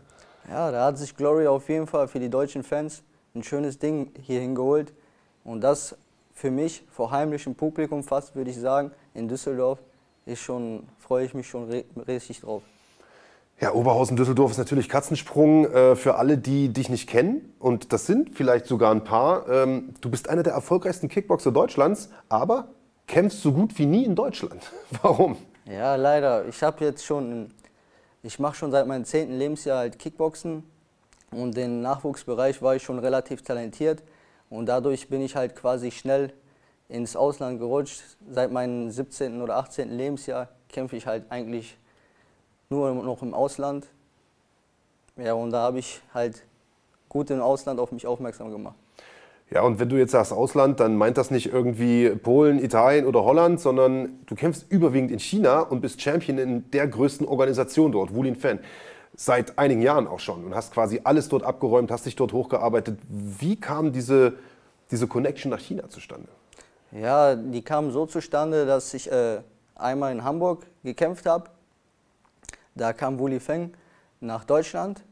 [0.48, 3.02] Ja, da hat sich Glory auf jeden Fall für die deutschen Fans
[3.34, 4.92] ein schönes Ding hier hingeholt.
[5.42, 5.96] Und das
[6.32, 9.80] für mich vor heimlichem Publikum fast, würde ich sagen, in Düsseldorf
[10.26, 11.68] ist schon, freue ich mich schon
[12.06, 12.62] richtig drauf.
[13.60, 17.54] Ja, Oberhausen-Düsseldorf ist natürlich Katzensprung äh, für alle, die dich nicht kennen.
[17.60, 19.48] Und das sind vielleicht sogar ein paar.
[19.48, 22.68] Ähm, du bist einer der erfolgreichsten Kickboxer Deutschlands, aber
[23.06, 24.70] kämpfst so gut wie nie in Deutschland.
[25.02, 25.36] Warum?
[25.66, 26.46] Ja, leider.
[26.46, 27.52] Ich habe jetzt schon,
[28.22, 30.62] ich mache schon seit meinem zehnten Lebensjahr halt Kickboxen.
[31.30, 34.02] Und im Nachwuchsbereich war ich schon relativ talentiert.
[34.50, 36.32] Und dadurch bin ich halt quasi schnell
[36.88, 38.02] ins Ausland gerutscht.
[38.30, 39.42] Seit meinem 17.
[39.42, 39.90] oder 18.
[39.90, 41.76] Lebensjahr kämpfe ich halt eigentlich
[42.70, 43.86] nur noch im Ausland.
[45.16, 46.42] Ja, und da habe ich halt
[47.08, 48.76] gut im Ausland auf mich aufmerksam gemacht.
[49.54, 53.22] Ja, und wenn du jetzt sagst Ausland, dann meint das nicht irgendwie Polen, Italien oder
[53.22, 58.12] Holland, sondern du kämpfst überwiegend in China und bist Champion in der größten Organisation dort,
[58.12, 58.58] Wulin Fan.
[59.14, 62.98] Seit einigen Jahren auch schon und hast quasi alles dort abgeräumt, hast dich dort hochgearbeitet.
[63.08, 64.32] Wie kam diese,
[64.90, 66.26] diese Connection nach China zustande?
[66.90, 69.38] Ja, die kam so zustande, dass ich äh,
[69.76, 71.50] einmal in Hamburg gekämpft habe.
[72.74, 73.72] Da kam Wuli Feng
[74.18, 75.04] nach Deutschland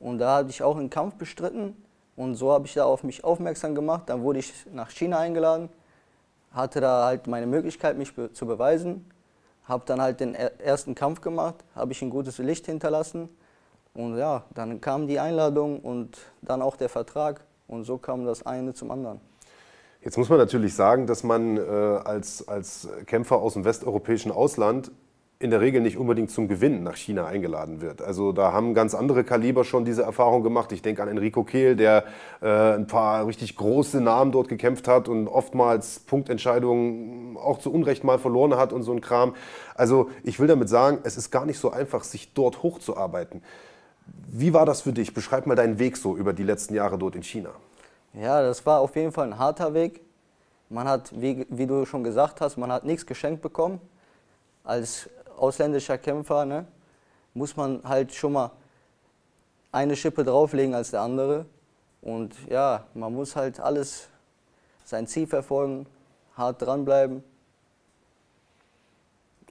[0.00, 1.76] und da hatte ich auch einen Kampf bestritten
[2.18, 4.02] und so habe ich da auf mich aufmerksam gemacht.
[4.06, 5.68] Dann wurde ich nach China eingeladen,
[6.50, 9.08] hatte da halt meine Möglichkeit, mich be zu beweisen.
[9.66, 13.28] Habe dann halt den ersten Kampf gemacht, habe ich ein gutes Licht hinterlassen.
[13.94, 17.44] Und ja, dann kam die Einladung und dann auch der Vertrag.
[17.68, 19.20] Und so kam das eine zum anderen.
[20.00, 24.90] Jetzt muss man natürlich sagen, dass man äh, als, als Kämpfer aus dem westeuropäischen Ausland
[25.40, 28.02] in der Regel nicht unbedingt zum Gewinn nach China eingeladen wird.
[28.02, 30.72] Also da haben ganz andere Kaliber schon diese Erfahrung gemacht.
[30.72, 32.04] Ich denke an Enrico Kehl, der
[32.42, 38.02] äh, ein paar richtig große Namen dort gekämpft hat und oftmals Punktentscheidungen auch zu Unrecht
[38.02, 39.34] mal verloren hat und so ein Kram.
[39.76, 43.42] Also ich will damit sagen, es ist gar nicht so einfach, sich dort hochzuarbeiten.
[44.26, 45.14] Wie war das für dich?
[45.14, 47.50] Beschreib mal deinen Weg so über die letzten Jahre dort in China.
[48.12, 50.00] Ja, das war auf jeden Fall ein harter Weg.
[50.68, 53.80] Man hat, wie, wie du schon gesagt hast, man hat nichts geschenkt bekommen.
[54.64, 56.66] Als ausländischer Kämpfer, ne,
[57.34, 58.50] muss man halt schon mal
[59.72, 61.46] eine Schippe drauflegen als der andere.
[62.00, 64.08] Und ja, man muss halt alles,
[64.84, 65.86] sein Ziel verfolgen,
[66.36, 67.22] hart dranbleiben.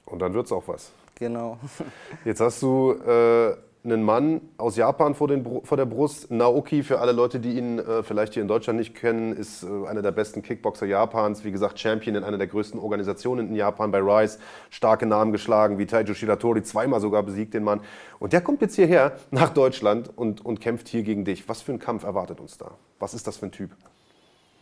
[0.06, 0.90] Und dann wird es auch was.
[1.14, 1.58] Genau.
[2.24, 6.30] Jetzt hast du äh, einen Mann aus Japan vor, den, vor der Brust.
[6.30, 9.86] Naoki, für alle Leute, die ihn äh, vielleicht hier in Deutschland nicht kennen, ist äh,
[9.86, 11.44] einer der besten Kickboxer Japans.
[11.44, 14.38] Wie gesagt, Champion in einer der größten Organisationen in Japan bei Rise.
[14.70, 17.80] Starke Namen geschlagen, wie Taiju Shiratori, zweimal sogar besiegt den Mann.
[18.18, 21.48] Und der kommt jetzt hierher nach Deutschland und, und kämpft hier gegen dich.
[21.48, 22.72] Was für ein Kampf erwartet uns da?
[22.98, 23.70] Was ist das für ein Typ?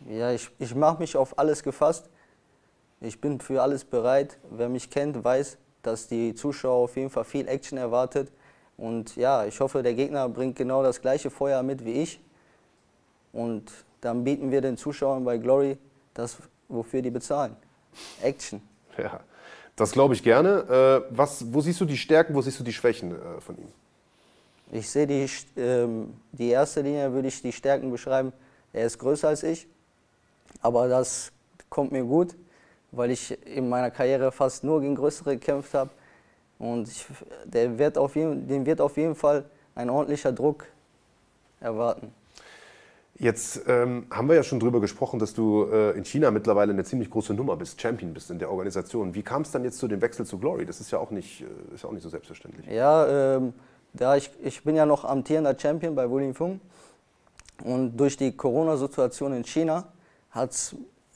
[0.07, 2.09] Ja, ich, ich mache mich auf alles gefasst.
[3.01, 4.37] Ich bin für alles bereit.
[4.49, 8.31] Wer mich kennt, weiß, dass die Zuschauer auf jeden Fall viel Action erwartet.
[8.77, 12.19] Und ja, ich hoffe, der Gegner bringt genau das gleiche Feuer mit wie ich.
[13.33, 15.77] Und dann bieten wir den Zuschauern bei Glory
[16.13, 16.37] das,
[16.67, 17.55] wofür die bezahlen.
[18.21, 18.61] Action.
[18.97, 19.19] Ja,
[19.75, 21.03] das glaube ich gerne.
[21.09, 23.67] Äh, was, wo siehst du die Stärken, wo siehst du die Schwächen äh, von ihm?
[24.71, 28.33] Ich sehe die, ähm, die erste Linie, würde ich die Stärken beschreiben.
[28.73, 29.67] Er ist größer als ich,
[30.61, 31.31] aber das
[31.69, 32.35] kommt mir gut,
[32.91, 35.89] weil ich in meiner Karriere fast nur gegen Größere gekämpft habe.
[36.59, 37.05] Und ich,
[37.45, 40.65] der wird auf jeden, den wird auf jeden Fall ein ordentlicher Druck
[41.59, 42.11] erwarten.
[43.19, 46.83] Jetzt ähm, haben wir ja schon darüber gesprochen, dass du äh, in China mittlerweile eine
[46.83, 49.15] ziemlich große Nummer bist, Champion bist in der Organisation.
[49.15, 50.67] Wie kam es dann jetzt zu dem Wechsel zu Glory?
[50.67, 52.67] Das ist ja auch nicht, äh, ist auch nicht so selbstverständlich.
[52.67, 53.53] Ja, ähm,
[53.93, 56.61] da ich, ich bin ja noch amtierender Champion bei Wulin Fung.
[57.63, 59.85] Und durch die Corona-Situation in China
[60.29, 60.75] hat es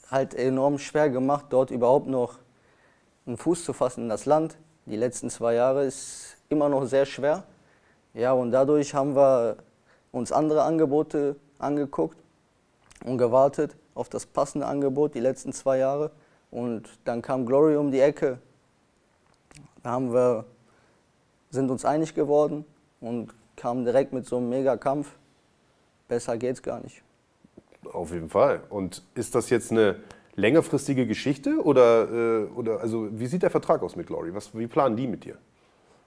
[0.09, 2.39] halt enorm schwer gemacht, dort überhaupt noch
[3.27, 7.05] einen Fuß zu fassen in das Land die letzten zwei Jahre ist immer noch sehr
[7.05, 7.43] schwer.
[8.13, 9.57] Ja, und dadurch haben wir
[10.11, 12.17] uns andere Angebote angeguckt
[13.05, 16.11] und gewartet auf das passende Angebot die letzten zwei Jahre.
[16.49, 18.39] Und dann kam Glory um die Ecke.
[19.83, 20.45] Da haben wir,
[21.49, 22.65] sind uns einig geworden
[22.99, 25.15] und kamen direkt mit so einem Mega-Kampf.
[26.07, 27.01] Besser geht's gar nicht.
[27.91, 28.61] Auf jeden Fall.
[28.69, 29.95] Und ist das jetzt eine
[30.35, 34.33] längerfristige Geschichte oder, äh, oder also wie sieht der Vertrag aus mit Glory?
[34.33, 35.37] Was, wie planen die mit dir?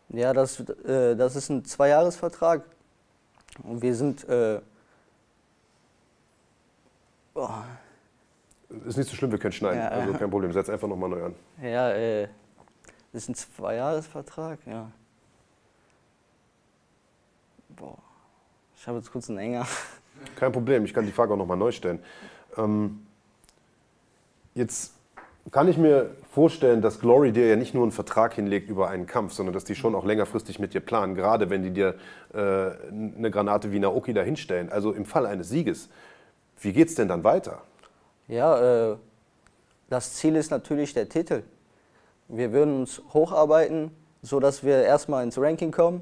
[0.09, 2.63] Ja, das, äh, das ist ein Zweijahresvertrag
[3.63, 4.29] und wir sind.
[4.29, 4.61] Äh,
[7.35, 7.49] oh.
[8.87, 10.53] Ist nicht so schlimm, wir können schneiden, ja, also kein Problem.
[10.53, 11.35] Setz einfach nochmal neu an.
[11.63, 12.29] Ja, äh,
[13.13, 14.91] das ist ein Zweijahresvertrag, ja.
[17.69, 17.99] Boah,
[18.77, 19.67] ich habe jetzt kurz einen Enger.
[20.37, 22.01] Kein Problem, ich kann die Frage auch nochmal neu stellen.
[22.57, 23.07] Ähm,
[24.55, 24.95] Jetzt
[25.51, 29.07] kann ich mir vorstellen, dass Glory dir ja nicht nur einen Vertrag hinlegt über einen
[29.07, 31.97] Kampf, sondern dass die schon auch längerfristig mit dir planen, gerade wenn die dir
[32.33, 34.71] äh, eine Granate wie Naoki dahinstellen.
[34.71, 35.88] Also im Fall eines Sieges,
[36.61, 37.62] wie geht es denn dann weiter?
[38.29, 38.97] Ja, äh,
[39.90, 41.43] das Ziel ist natürlich der Titel.
[42.29, 43.90] Wir würden uns hocharbeiten,
[44.23, 46.01] sodass wir erstmal ins Ranking kommen,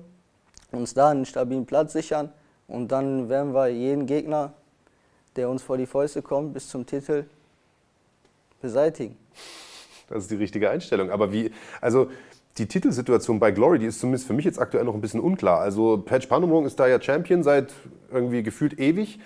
[0.71, 2.33] uns da einen stabilen Platz sichern
[2.69, 4.53] und dann werden wir jeden Gegner,
[5.37, 7.25] der uns vor die Fäuste kommt, bis zum Titel
[8.63, 9.17] beseitigen.
[10.09, 11.11] Das ist die richtige Einstellung.
[11.11, 12.09] Aber wie, also
[12.59, 15.61] die Titelsituation bei Glory, die ist zumindest für mich jetzt aktuell noch ein bisschen unklar.
[15.61, 17.73] Also Patch Panumrong ist da ja Champion seit
[18.11, 19.19] irgendwie gefühlt ewig,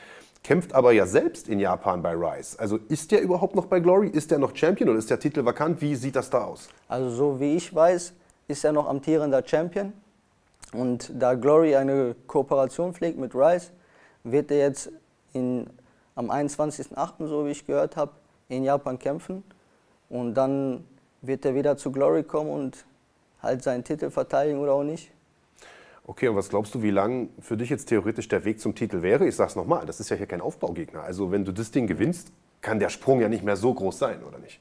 [0.45, 2.59] kämpft aber ja selbst in Japan bei Rise.
[2.59, 4.09] Also ist der überhaupt noch bei Glory?
[4.09, 5.81] Ist der noch Champion oder ist der Titel vakant?
[5.81, 6.69] Wie sieht das da aus?
[6.89, 8.13] Also so wie ich weiß,
[8.47, 9.93] ist er noch amtierender Champion.
[10.73, 13.71] Und da Glory eine Kooperation pflegt mit Rise,
[14.23, 14.91] wird er jetzt
[15.33, 15.69] in
[16.15, 18.13] am 21.08., so wie ich gehört habe,
[18.49, 19.43] in Japan kämpfen.
[20.09, 20.85] Und dann
[21.23, 22.85] wird er wieder zu Glory kommen und
[23.43, 25.11] halt seinen Titel verteidigen oder auch nicht.
[26.07, 29.03] Okay, und was glaubst du, wie lang für dich jetzt theoretisch der Weg zum Titel
[29.03, 29.27] wäre?
[29.27, 31.03] Ich sag's nochmal, das ist ja hier kein Aufbaugegner.
[31.03, 32.31] Also wenn du das Ding gewinnst,
[32.61, 34.61] kann der Sprung ja nicht mehr so groß sein, oder nicht?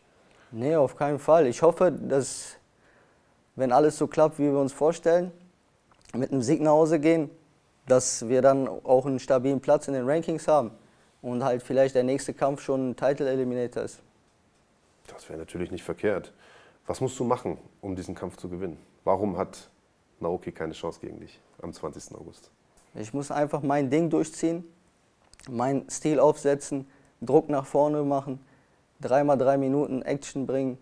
[0.51, 1.45] Nee, auf keinen Fall.
[1.45, 2.57] Ich hoffe, dass,
[3.55, 5.31] wenn alles so klappt, wie wir uns vorstellen,
[6.15, 7.29] mit einem Sieg nach Hause gehen,
[7.87, 10.71] dass wir dann auch einen stabilen Platz in den Rankings haben
[11.25, 13.99] und halt vielleicht der nächste Kampf schon ein Title Eliminator ist.
[15.07, 16.31] Das wäre natürlich nicht verkehrt.
[16.85, 18.77] Was musst du machen, um diesen Kampf zu gewinnen?
[19.03, 19.69] Warum hat
[20.19, 22.13] Naoki keine Chance gegen dich am 20.
[22.15, 22.51] August?
[22.93, 24.63] Ich muss einfach mein Ding durchziehen,
[25.49, 26.87] meinen Stil aufsetzen,
[27.21, 28.39] Druck nach vorne machen,
[29.01, 30.77] dreimal drei Minuten Action bringen,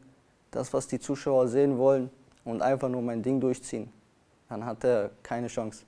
[0.51, 2.09] das, was die Zuschauer sehen wollen
[2.43, 3.89] und einfach nur mein Ding durchziehen.
[4.49, 5.85] Dann hat er keine Chance.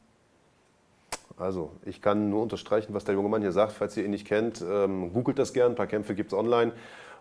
[1.38, 3.74] Also, ich kann nur unterstreichen, was der junge Mann hier sagt.
[3.74, 5.74] Falls ihr ihn nicht kennt, ähm, googelt das gern.
[5.74, 6.72] Ein paar Kämpfe gibt es online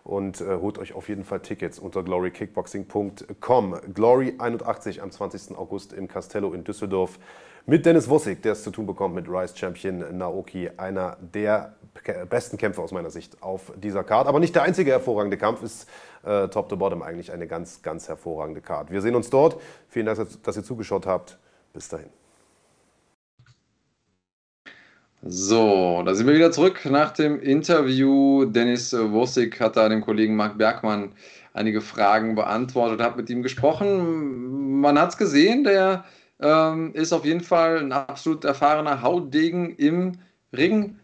[0.05, 3.75] und äh, holt euch auf jeden Fall Tickets unter glorykickboxing.com.
[3.93, 5.57] Glory 81 am 20.
[5.57, 7.19] August im Castello in Düsseldorf
[7.65, 11.75] mit Dennis Wussig, der es zu tun bekommt mit Rise Champion Naoki, einer der
[12.29, 14.27] besten Kämpfer aus meiner Sicht auf dieser Card.
[14.27, 15.89] Aber nicht der einzige hervorragende Kampf, ist
[16.23, 18.91] äh, Top to Bottom eigentlich eine ganz, ganz hervorragende Card.
[18.91, 19.59] Wir sehen uns dort.
[19.89, 21.39] Vielen Dank, dass ihr zugeschaut habt.
[21.73, 22.24] Bis dahin.
[25.27, 28.45] So, da sind wir wieder zurück nach dem Interview.
[28.45, 31.13] Dennis Wussig hat da dem Kollegen Marc Bergmann
[31.51, 34.81] einige Fragen beantwortet, hat mit ihm gesprochen.
[34.81, 36.05] Man hat es gesehen, der
[36.39, 40.19] ähm, ist auf jeden Fall ein absolut erfahrener Hautdegen im
[40.55, 40.99] Ring.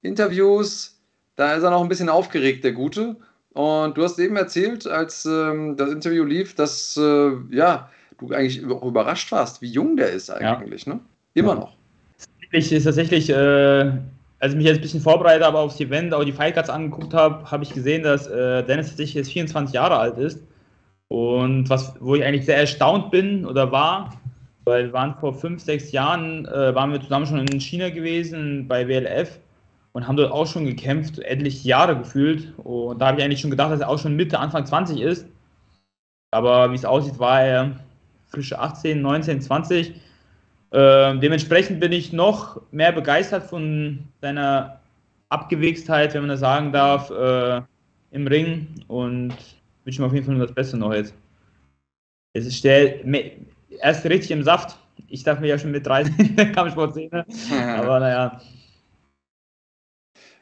[0.00, 0.98] Interviews,
[1.34, 3.16] da ist er noch ein bisschen aufgeregt, der Gute.
[3.52, 8.62] Und du hast eben erzählt, als ähm, das Interview lief, dass äh, ja, du eigentlich
[8.62, 10.94] überrascht warst, wie jung der ist eigentlich, ja.
[10.94, 11.00] ne?
[11.34, 11.60] Immer ja.
[11.60, 11.75] noch
[12.52, 13.34] ich ist tatsächlich, äh,
[14.38, 17.50] als ich mich jetzt ein bisschen vorbereitet habe aufs Event, auch die Fightcards angeguckt habe,
[17.50, 20.40] habe ich gesehen, dass äh, Dennis tatsächlich jetzt 24 Jahre alt ist.
[21.08, 24.12] Und was, wo ich eigentlich sehr erstaunt bin oder war,
[24.64, 28.66] weil wir waren vor fünf, sechs Jahren, äh, waren wir zusammen schon in China gewesen
[28.66, 29.38] bei WLF
[29.92, 32.52] und haben dort auch schon gekämpft, etliche Jahre gefühlt.
[32.58, 35.26] Und da habe ich eigentlich schon gedacht, dass er auch schon Mitte, Anfang 20 ist.
[36.32, 37.76] Aber wie es aussieht, war er
[38.26, 39.94] frische 18, 19, 20.
[40.70, 44.80] Äh, dementsprechend bin ich noch mehr begeistert von seiner
[45.28, 47.62] Abgewichstheit, wenn man das sagen darf, äh,
[48.10, 49.36] im Ring und
[49.84, 51.14] wünsche mir auf jeden Fall nur das Beste noch jetzt.
[52.32, 53.04] Es ist der
[53.80, 54.76] erst richtig im Saft.
[55.08, 57.24] Ich darf mir ja schon mit 30 in der Kampfsportszene,
[57.78, 58.40] aber naja.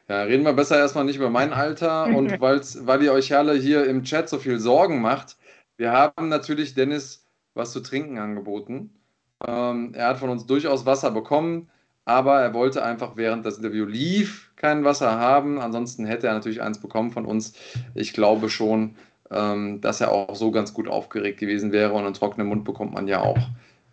[0.07, 3.85] Ja, reden wir besser erstmal nicht über mein Alter und weil ihr euch alle hier
[3.85, 5.37] im Chat so viel Sorgen macht.
[5.77, 8.94] Wir haben natürlich Dennis was zu trinken angeboten.
[9.47, 11.69] Ähm, er hat von uns durchaus Wasser bekommen,
[12.05, 15.59] aber er wollte einfach während das Interview lief kein Wasser haben.
[15.59, 17.53] Ansonsten hätte er natürlich eins bekommen von uns.
[17.93, 18.95] Ich glaube schon,
[19.31, 22.93] ähm, dass er auch so ganz gut aufgeregt gewesen wäre und einen trockenen Mund bekommt
[22.93, 23.39] man ja auch,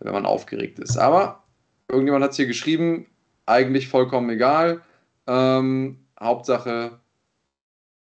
[0.01, 0.97] wenn man aufgeregt ist.
[0.97, 1.43] Aber
[1.89, 3.07] irgendjemand hat es hier geschrieben,
[3.47, 4.83] eigentlich vollkommen egal.
[5.27, 6.99] Ähm, Hauptsache,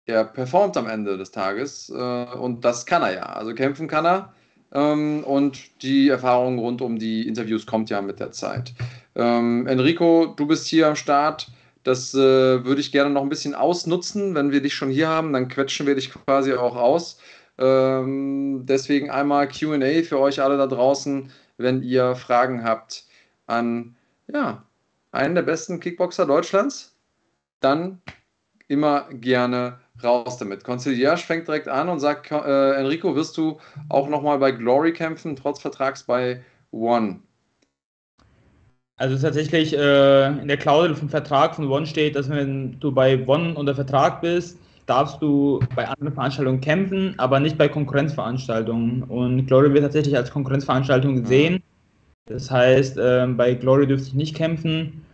[0.06, 3.22] er performt am Ende des Tages äh, und das kann er ja.
[3.22, 4.32] Also kämpfen kann er.
[4.72, 8.72] Ähm, und die Erfahrung rund um die Interviews kommt ja mit der Zeit.
[9.14, 11.48] Ähm, Enrico, du bist hier am Start.
[11.84, 12.18] Das äh,
[12.64, 14.34] würde ich gerne noch ein bisschen ausnutzen.
[14.34, 17.18] Wenn wir dich schon hier haben, dann quetschen wir dich quasi auch aus.
[17.58, 23.04] Ähm, deswegen einmal QA für euch alle da draußen, wenn ihr Fragen habt
[23.46, 23.96] an
[24.32, 24.64] ja,
[25.10, 26.94] einen der besten Kickboxer Deutschlands,
[27.60, 28.00] dann
[28.68, 30.64] immer gerne raus damit.
[30.64, 35.36] Conciliage fängt direkt an und sagt, äh, Enrico, wirst du auch nochmal bei Glory kämpfen,
[35.36, 37.20] trotz Vertrags bei One?
[38.96, 43.26] Also tatsächlich äh, in der Klausel vom Vertrag von One steht, dass wenn du bei
[43.26, 49.02] One unter Vertrag bist, darfst du bei anderen Veranstaltungen kämpfen, aber nicht bei Konkurrenzveranstaltungen.
[49.04, 51.54] Und Glory wird tatsächlich als Konkurrenzveranstaltung gesehen.
[51.54, 51.62] Mhm.
[52.26, 55.04] Das heißt, äh, bei Glory dürfte ich nicht kämpfen.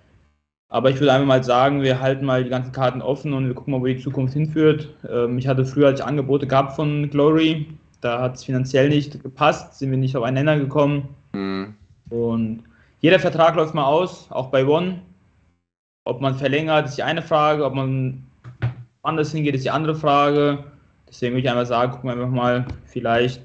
[0.70, 3.54] Aber ich würde einfach mal sagen, wir halten mal die ganzen Karten offen und wir
[3.54, 4.88] gucken mal, wo die Zukunft hinführt.
[5.08, 7.66] Ähm, ich hatte früher als Angebote gehabt von Glory.
[8.00, 11.08] Da hat es finanziell nicht gepasst, sind wir nicht auf einen Nenner gekommen.
[11.32, 11.74] Mhm.
[12.10, 12.64] Und
[13.00, 15.00] jeder Vertrag läuft mal aus, auch bei One.
[16.04, 17.64] Ob man verlängert, ist die eine Frage.
[17.64, 18.22] Ob man
[19.02, 20.64] anders hingeht, ist die andere Frage.
[21.08, 23.42] Deswegen würde ich einfach sagen, gucken wir einfach mal, vielleicht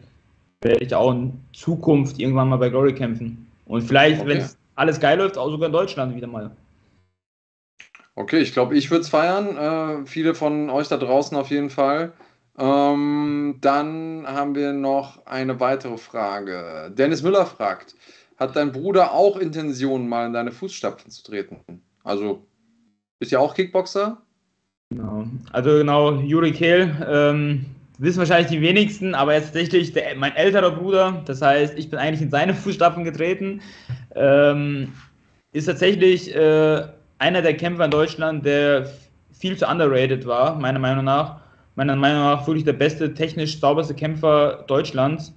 [0.61, 3.47] werde ich auch in Zukunft irgendwann mal bei Glory kämpfen.
[3.65, 4.29] Und vielleicht, okay.
[4.29, 6.51] wenn es alles geil läuft, auch sogar in Deutschland wieder mal.
[8.15, 9.57] Okay, ich glaube, ich würde es feiern.
[9.57, 12.13] Äh, viele von euch da draußen auf jeden Fall.
[12.57, 16.91] Ähm, dann haben wir noch eine weitere Frage.
[16.95, 17.95] Dennis Müller fragt:
[18.37, 21.61] Hat dein Bruder auch Intentionen, mal in deine Fußstapfen zu treten?
[22.03, 22.45] Also,
[23.17, 24.21] bist du ja auch Kickboxer?
[24.91, 25.25] Genau.
[25.51, 27.65] Also genau, Juri Kehl, ähm,
[27.97, 31.23] wissen wahrscheinlich die wenigsten, aber er ist tatsächlich der, mein älterer Bruder.
[31.25, 33.61] Das heißt, ich bin eigentlich in seine Fußstapfen getreten.
[34.15, 34.93] Ähm,
[35.51, 36.87] ist tatsächlich äh,
[37.23, 38.89] einer der Kämpfer in Deutschland, der
[39.31, 41.37] viel zu underrated war, meiner Meinung nach.
[41.75, 45.33] Meiner Meinung nach wirklich der beste, technisch sauberste Kämpfer Deutschlands.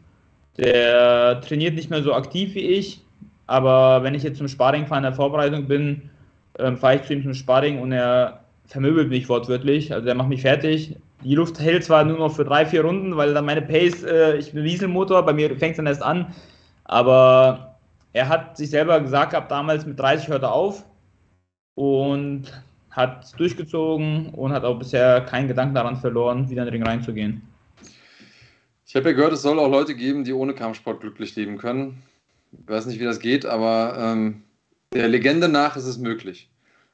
[0.59, 3.01] Der trainiert nicht mehr so aktiv wie ich,
[3.47, 6.11] aber wenn ich jetzt zum Sparring fahre in der Vorbereitung bin,
[6.59, 9.93] ähm, fahre ich zu ihm zum Sparring und er vermöbelt mich wortwörtlich.
[9.95, 10.97] Also er macht mich fertig.
[11.23, 14.37] Die Luft hält zwar nur noch für drei, vier Runden, weil dann meine Pace, äh,
[14.37, 16.35] ich bin Dieselmotor, bei mir fängt es dann erst an,
[16.85, 17.77] aber
[18.13, 20.85] er hat sich selber gesagt gehabt, damals mit 30 hört er auf
[21.77, 22.45] und
[22.91, 27.43] hat durchgezogen und hat auch bisher keinen Gedanken daran verloren, wieder in den Ring reinzugehen.
[28.87, 32.03] Ich habe ja gehört, es soll auch Leute geben, die ohne Kampfsport glücklich leben können.
[32.53, 34.43] Ich weiß nicht, wie das geht, aber ähm,
[34.93, 36.49] der Legende nach ist es möglich.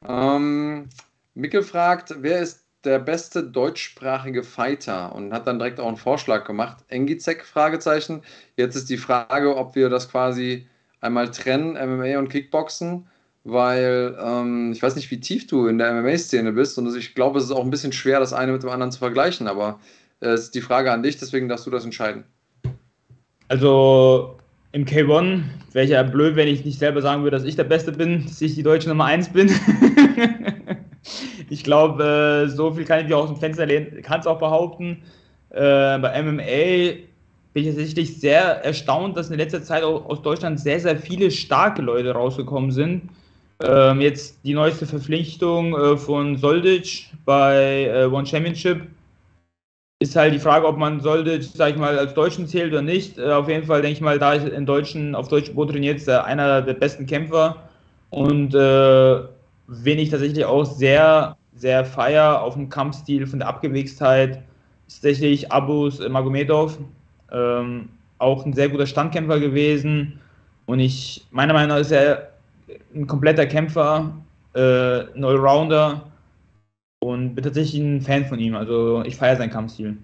[0.07, 0.89] Ähm,
[1.35, 6.45] Mickel fragt, wer ist der beste deutschsprachige Fighter und hat dann direkt auch einen Vorschlag
[6.45, 6.79] gemacht.
[6.89, 8.23] Engizek, Fragezeichen.
[8.57, 10.67] Jetzt ist die Frage, ob wir das quasi
[11.01, 13.07] einmal trennen, MMA und Kickboxen,
[13.45, 17.39] weil ähm, ich weiß nicht, wie tief du in der MMA-Szene bist und ich glaube,
[17.39, 19.81] es ist auch ein bisschen schwer, das eine mit dem anderen zu vergleichen, aber
[20.21, 22.25] äh, es ist die Frage an dich, deswegen darfst du das entscheiden.
[23.49, 24.39] Also
[24.73, 27.65] im K1 wäre ich ja blöd, wenn ich nicht selber sagen würde, dass ich der
[27.65, 29.51] Beste bin, dass ich die deutsche Nummer 1 bin.
[31.51, 34.39] ich glaube, äh, so viel kann ich dir aus dem Fenster lehnen, kann es auch
[34.39, 35.03] behaupten.
[35.51, 37.03] Äh, bei MMA
[37.53, 41.83] bin ich tatsächlich sehr erstaunt, dass in letzter Zeit aus Deutschland sehr, sehr viele starke
[41.83, 43.11] Leute rausgekommen sind.
[43.65, 48.87] Ähm, jetzt die neueste Verpflichtung äh, von Soldic bei äh, One Championship
[50.01, 53.19] ist halt die Frage, ob man Soldic, sag ich mal, als Deutschen zählt oder nicht.
[53.19, 55.99] Äh, auf jeden Fall denke ich mal, da ich in Deutschen, auf deutschem Boot trainiert,
[55.99, 57.57] ist er einer der besten Kämpfer
[58.11, 59.21] und äh,
[59.69, 64.43] wen ich tatsächlich auch sehr, sehr feier auf dem Kampfstil von der Abgewichstheit,
[64.89, 66.79] ist tatsächlich Abus Magomedov.
[67.31, 67.89] Ähm,
[68.19, 70.21] auch ein sehr guter Standkämpfer gewesen.
[70.67, 72.32] Und ich, meiner Meinung nach ist er
[72.95, 74.13] ein kompletter Kämpfer,
[74.55, 76.03] äh, ein
[77.01, 78.55] und bin tatsächlich ein Fan von ihm.
[78.55, 79.97] Also ich feiere seinen Kampfstil.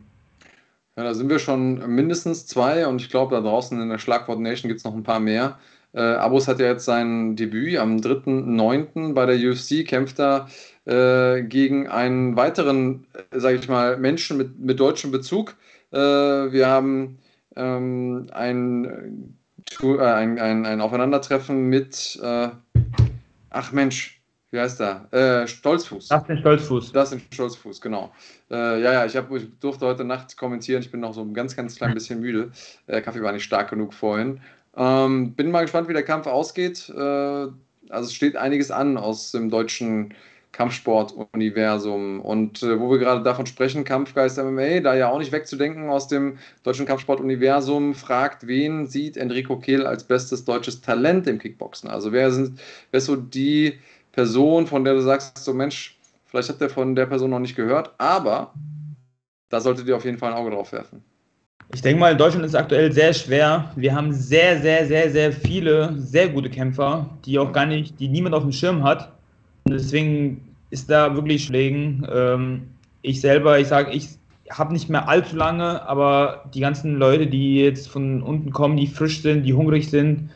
[0.96, 4.40] Ja, da sind wir schon mindestens zwei und ich glaube, da draußen in der Schlagwort
[4.40, 5.58] Nation gibt es noch ein paar mehr.
[5.92, 9.14] Äh, Abus hat ja jetzt sein Debüt am 3.9.
[9.14, 10.48] bei der UFC, kämpft da
[10.86, 15.56] äh, gegen einen weiteren, äh, sage ich mal, Menschen mit, mit deutschem Bezug.
[15.92, 17.18] Äh, wir haben
[17.56, 19.37] ähm, ein,
[19.82, 22.48] äh, ein, ein, ein, Aufeinandertreffen mit, äh,
[23.50, 25.12] ach Mensch, wie heißt er?
[25.12, 26.08] Äh, Stolzfuß.
[26.08, 26.92] Das ist Stolzfuß.
[26.92, 28.12] Das ist Stolzfuß, genau.
[28.50, 30.80] Äh, ja, ja, ich, hab, ich durfte heute Nacht kommentieren.
[30.80, 32.50] Ich bin noch so ein ganz, ganz klein bisschen müde.
[32.86, 34.40] Der Kaffee war nicht stark genug vorhin.
[34.76, 36.88] Ähm, bin mal gespannt, wie der Kampf ausgeht.
[36.88, 40.14] Äh, also es steht einiges an aus dem deutschen
[40.58, 42.20] Kampfsport-Universum.
[42.20, 46.08] Und äh, wo wir gerade davon sprechen, Kampfgeist MMA, da ja auch nicht wegzudenken aus
[46.08, 51.88] dem deutschen Kampfsport-Universum, fragt, wen sieht Enrico Kehl als bestes deutsches Talent im Kickboxen?
[51.88, 52.58] Also wer sind,
[52.90, 53.78] wer ist so die
[54.10, 55.96] Person, von der du sagst, so Mensch,
[56.26, 58.52] vielleicht habt ihr von der Person noch nicht gehört, aber
[59.50, 61.04] da solltet ihr auf jeden Fall ein Auge drauf werfen.
[61.72, 63.70] Ich denke mal, Deutschland ist aktuell sehr schwer.
[63.76, 68.08] Wir haben sehr, sehr, sehr, sehr viele sehr gute Kämpfer, die auch gar nicht, die
[68.08, 69.12] niemand auf dem Schirm hat.
[69.64, 72.06] Und deswegen ist da wirklich Schlägen.
[72.10, 72.68] Ähm,
[73.02, 74.08] ich selber, ich sage, ich
[74.50, 78.86] habe nicht mehr allzu lange, aber die ganzen Leute, die jetzt von unten kommen, die
[78.86, 80.30] frisch sind, die hungrig sind,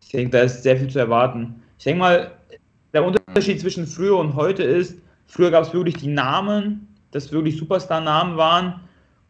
[0.00, 1.62] ich denke, da ist sehr viel zu erwarten.
[1.78, 2.30] Ich denke mal,
[2.92, 7.56] der Unterschied zwischen früher und heute ist, früher gab es wirklich die Namen, dass wirklich
[7.56, 8.80] Superstar-Namen waren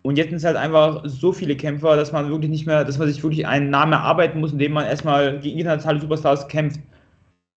[0.03, 2.99] und jetzt sind es halt einfach so viele Kämpfer, dass man wirklich nicht mehr, dass
[2.99, 6.80] man sich wirklich einen Namen erarbeiten muss, indem man erstmal gegen internationale Superstars kämpft.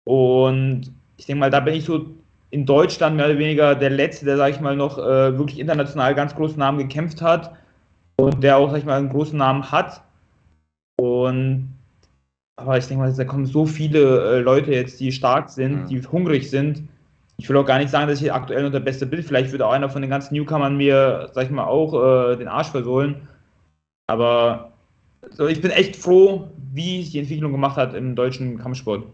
[0.04, 2.06] Und ich denke mal, da bin ich so
[2.50, 6.14] in Deutschland mehr oder weniger der Letzte, der, sag ich mal, noch äh, wirklich international
[6.14, 7.54] ganz großen Namen gekämpft hat
[8.16, 10.02] und der auch, sag ich mal, einen großen Namen hat.
[10.96, 11.74] Und
[12.56, 15.86] aber ich denke mal, da kommen so viele äh, Leute jetzt, die stark sind, ja.
[15.86, 16.82] die hungrig sind,
[17.40, 19.22] ich will auch gar nicht sagen, dass ich aktuell nur der Beste bin.
[19.22, 22.48] Vielleicht würde auch einer von den ganzen Newcomern mir, sag ich mal, auch äh, den
[22.48, 23.28] Arsch versohlen.
[24.08, 24.72] Aber
[25.30, 29.04] so, ich bin echt froh, wie sich die Entwicklung gemacht hat im deutschen Kampfsport.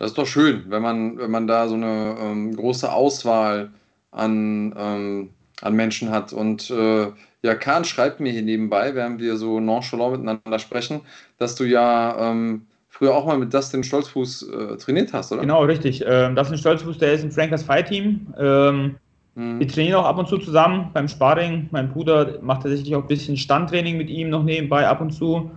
[0.00, 3.70] Das ist doch schön, wenn man, wenn man da so eine ähm, große Auswahl
[4.10, 5.28] an, ähm,
[5.60, 6.32] an Menschen hat.
[6.32, 7.08] Und äh,
[7.42, 11.02] ja, Kahn schreibt mir hier nebenbei, während wir so nonchalant miteinander sprechen,
[11.36, 15.42] dass du ja ähm, früher auch mal mit Dustin Stolzfuß äh, trainiert hast, oder?
[15.42, 16.02] Genau, richtig.
[16.06, 18.32] Ähm, Dustin Stolzfuß, der ist im Frankers Fight Team.
[18.38, 18.96] Ähm,
[19.34, 19.60] mhm.
[19.60, 21.68] Wir trainieren auch ab und zu zusammen beim Sparring.
[21.72, 25.50] Mein Bruder macht tatsächlich auch ein bisschen Standtraining mit ihm noch nebenbei ab und zu.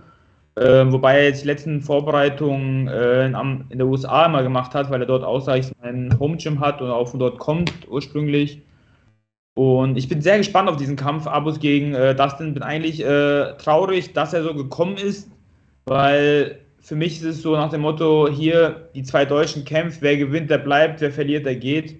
[0.56, 4.88] Äh, wobei er jetzt die letzten Vorbereitungen äh, in, in, der USA immer gemacht hat,
[4.90, 5.24] weil er dort
[5.56, 8.62] ich, ein Home Gym hat und auch von dort kommt ursprünglich.
[9.54, 12.54] Und ich bin sehr gespannt auf diesen Kampf Abus gegen äh, Dustin.
[12.54, 15.30] Bin eigentlich äh, traurig, dass er so gekommen ist,
[15.86, 20.16] weil für mich ist es so nach dem Motto: hier die zwei Deutschen kämpfen, wer
[20.16, 21.96] gewinnt, der bleibt, wer verliert, der geht.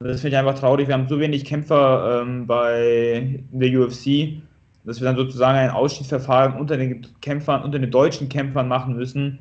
[0.00, 0.88] Das finde ich einfach traurig.
[0.88, 4.42] Wir haben so wenig Kämpfer ähm, bei der UFC
[4.84, 9.38] dass wir dann sozusagen ein Ausschiedsverfahren unter den Kämpfern, unter den deutschen Kämpfern machen müssen,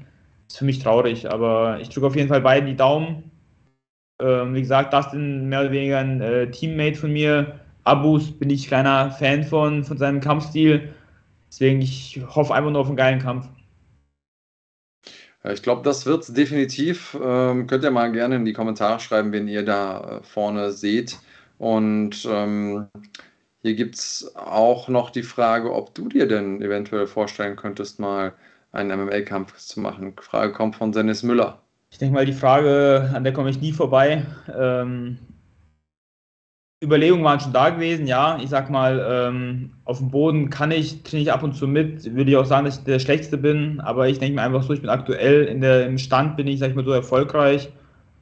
[0.48, 1.32] ist für mich traurig.
[1.32, 3.32] Aber ich drücke auf jeden Fall beiden die Daumen.
[4.22, 7.60] Ähm, wie gesagt, Dustin mehr oder weniger ein äh, Teammate von mir.
[7.84, 10.94] Abus bin ich kleiner Fan von, von seinem Kampfstil.
[11.50, 13.48] Deswegen, ich hoffe einfach nur auf einen geilen Kampf.
[15.44, 17.18] Ich glaube, das wird es definitiv.
[17.22, 21.18] Ähm, könnt ihr mal gerne in die Kommentare schreiben, wen ihr da äh, vorne seht.
[21.58, 22.88] Und ähm,
[23.62, 28.34] hier gibt es auch noch die Frage, ob du dir denn eventuell vorstellen könntest, mal
[28.72, 30.16] einen MMA-Kampf zu machen.
[30.18, 31.60] Die Frage kommt von Dennis Müller.
[31.92, 34.26] Ich denke mal, die Frage, an der komme ich nie vorbei.
[34.58, 35.20] Ähm,
[36.84, 38.40] Überlegungen waren schon da gewesen, ja.
[38.42, 42.16] Ich sag mal, ähm, auf dem Boden kann ich, trainiere ich ab und zu mit.
[42.16, 43.80] Würde ich auch sagen, dass ich der Schlechteste bin.
[43.82, 46.58] Aber ich denke mir einfach so, ich bin aktuell in der, im Stand, bin ich,
[46.58, 47.70] sag ich mal, so erfolgreich.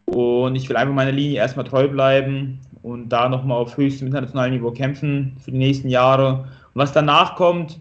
[0.05, 4.53] Und ich will einfach meiner Linie erstmal treu bleiben und da nochmal auf höchstem internationalen
[4.53, 6.47] Niveau kämpfen für die nächsten Jahre.
[6.73, 7.79] Und was danach kommt,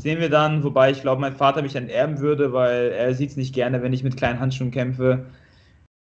[0.00, 3.30] sehen wir dann, wobei ich glaube, mein Vater mich dann erben würde, weil er sieht
[3.30, 5.26] es nicht gerne, wenn ich mit kleinen Handschuhen kämpfe.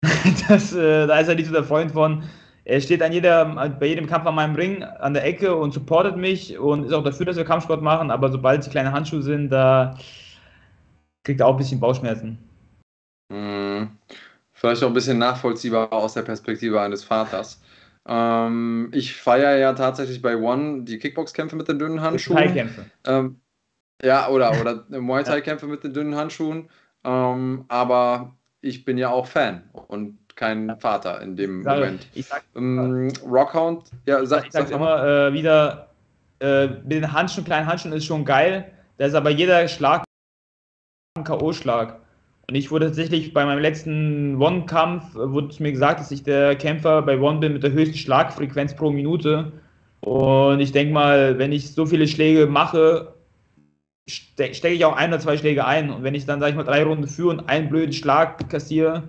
[0.48, 2.24] Das, äh, da ist er nicht so der Freund von.
[2.64, 3.44] Er steht an jeder,
[3.78, 7.04] bei jedem Kampf an meinem Ring an der Ecke und supportet mich und ist auch
[7.04, 9.96] dafür, dass wir Kampfsport machen, aber sobald es kleine Handschuhe sind, da
[11.24, 12.38] kriegt er auch ein bisschen Bauchschmerzen.
[13.30, 13.90] Mhm.
[14.52, 17.60] Vielleicht auch ein bisschen nachvollziehbar aus der Perspektive eines Vaters.
[18.06, 22.36] Ähm, ich feiere ja tatsächlich bei One die Kickbox-Kämpfe mit den dünnen Handschuhen.
[22.36, 22.84] Thai-Kämpfe.
[23.06, 23.40] Ähm,
[24.02, 26.68] ja, oder, oder Muay Thai-Kämpfe mit den dünnen Handschuhen.
[27.04, 32.06] Ähm, aber ich bin ja auch Fan und kein Vater in dem sag, Moment.
[32.14, 35.90] Ich sag, ähm, Rockhound, ja, sag, ich sag, sag immer äh, wieder,
[36.40, 38.70] äh, mit den Handschuhen, kleinen Handschuhen ist schon geil.
[38.96, 40.04] Da ist aber jeder Schlag
[41.16, 41.94] ein K.O.-Schlag.
[42.48, 46.22] Und ich wurde tatsächlich bei meinem letzten One-Kampf, äh, wurde es mir gesagt, dass ich
[46.22, 49.52] der Kämpfer bei One bin mit der höchsten Schlagfrequenz pro Minute.
[50.00, 53.14] Und ich denke mal, wenn ich so viele Schläge mache,
[54.06, 55.90] ste stecke ich auch ein oder zwei Schläge ein.
[55.90, 59.04] Und wenn ich dann, sage ich mal, drei Runden führe und einen blöden Schlag kassiere,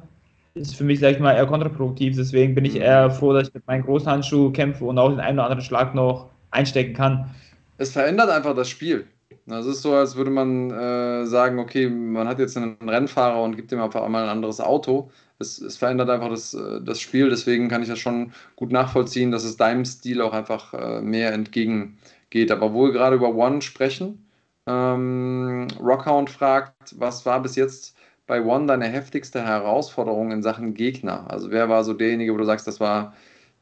[0.54, 2.16] ist für mich, sage ich mal, eher kontraproduktiv.
[2.16, 5.38] Deswegen bin ich eher froh, dass ich mit meinem Großhandschuh kämpfe und auch den einen
[5.38, 7.30] oder anderen Schlag noch einstecken kann.
[7.78, 9.06] Es verändert einfach das Spiel.
[9.48, 13.56] Das ist so, als würde man äh, sagen, okay, man hat jetzt einen Rennfahrer und
[13.56, 15.12] gibt ihm einfach einmal ein anderes Auto.
[15.40, 19.32] Es, es, verändert einfach das, äh, das Spiel, deswegen kann ich das schon gut nachvollziehen,
[19.32, 22.52] dass es deinem Stil auch einfach äh, mehr entgegengeht.
[22.52, 24.28] Aber wo wir gerade über One sprechen,
[24.68, 27.96] ähm, Rockhound fragt, was war bis jetzt
[28.28, 31.30] bei One deine heftigste Herausforderung in Sachen Gegner?
[31.30, 33.16] Also wer war so derjenige, wo du sagst, das war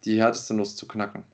[0.05, 1.26] die härteste Nuss zu knacken?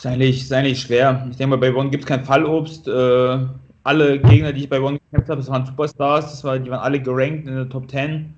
[0.00, 1.26] Ist eigentlich, ist eigentlich schwer.
[1.30, 2.88] Ich denke mal, bei One gibt es kein Fallobst.
[2.88, 3.38] Äh,
[3.82, 6.30] alle Gegner, die ich bei One gekämpft habe, das waren Superstars.
[6.30, 8.32] Das war, die waren alle gerankt in der Top 10.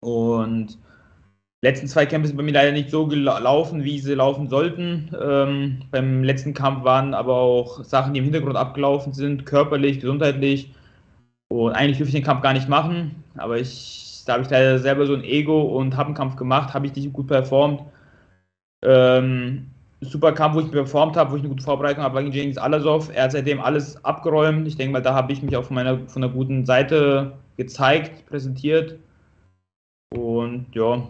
[0.00, 4.50] Und die letzten zwei Kämpfe sind bei mir leider nicht so gelaufen, wie sie laufen
[4.50, 5.10] sollten.
[5.18, 10.74] Ähm, beim letzten Kampf waren aber auch Sachen, die im Hintergrund abgelaufen sind, körperlich, gesundheitlich.
[11.48, 13.24] Und eigentlich dürfte ich den Kampf gar nicht machen.
[13.38, 16.74] Aber ich, da habe ich leider selber so ein Ego und habe einen Kampf gemacht,
[16.74, 17.80] habe ich nicht gut performt.
[18.84, 19.70] Ähm,
[20.10, 22.58] super Kampf, wo ich performt habe, wo ich eine gute Vorbereitung habe, war gegen James
[22.58, 23.10] Alasov.
[23.14, 24.66] Er hat seitdem alles abgeräumt.
[24.66, 28.26] Ich denke mal, da habe ich mich auch von meiner von einer guten Seite gezeigt,
[28.26, 28.98] präsentiert.
[30.14, 31.08] Und ja,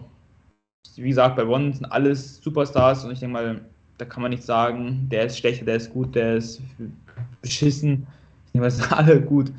[0.95, 3.61] wie gesagt, bei One sind alles Superstars und ich denke mal,
[3.97, 6.61] da kann man nicht sagen, der ist schlechter, der ist gut, der ist
[7.41, 8.07] beschissen.
[8.45, 9.51] Ich denke mal, sind alle gut.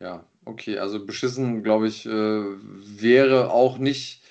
[0.00, 4.22] Ja, okay, also beschissen, glaube ich, äh, wäre auch nicht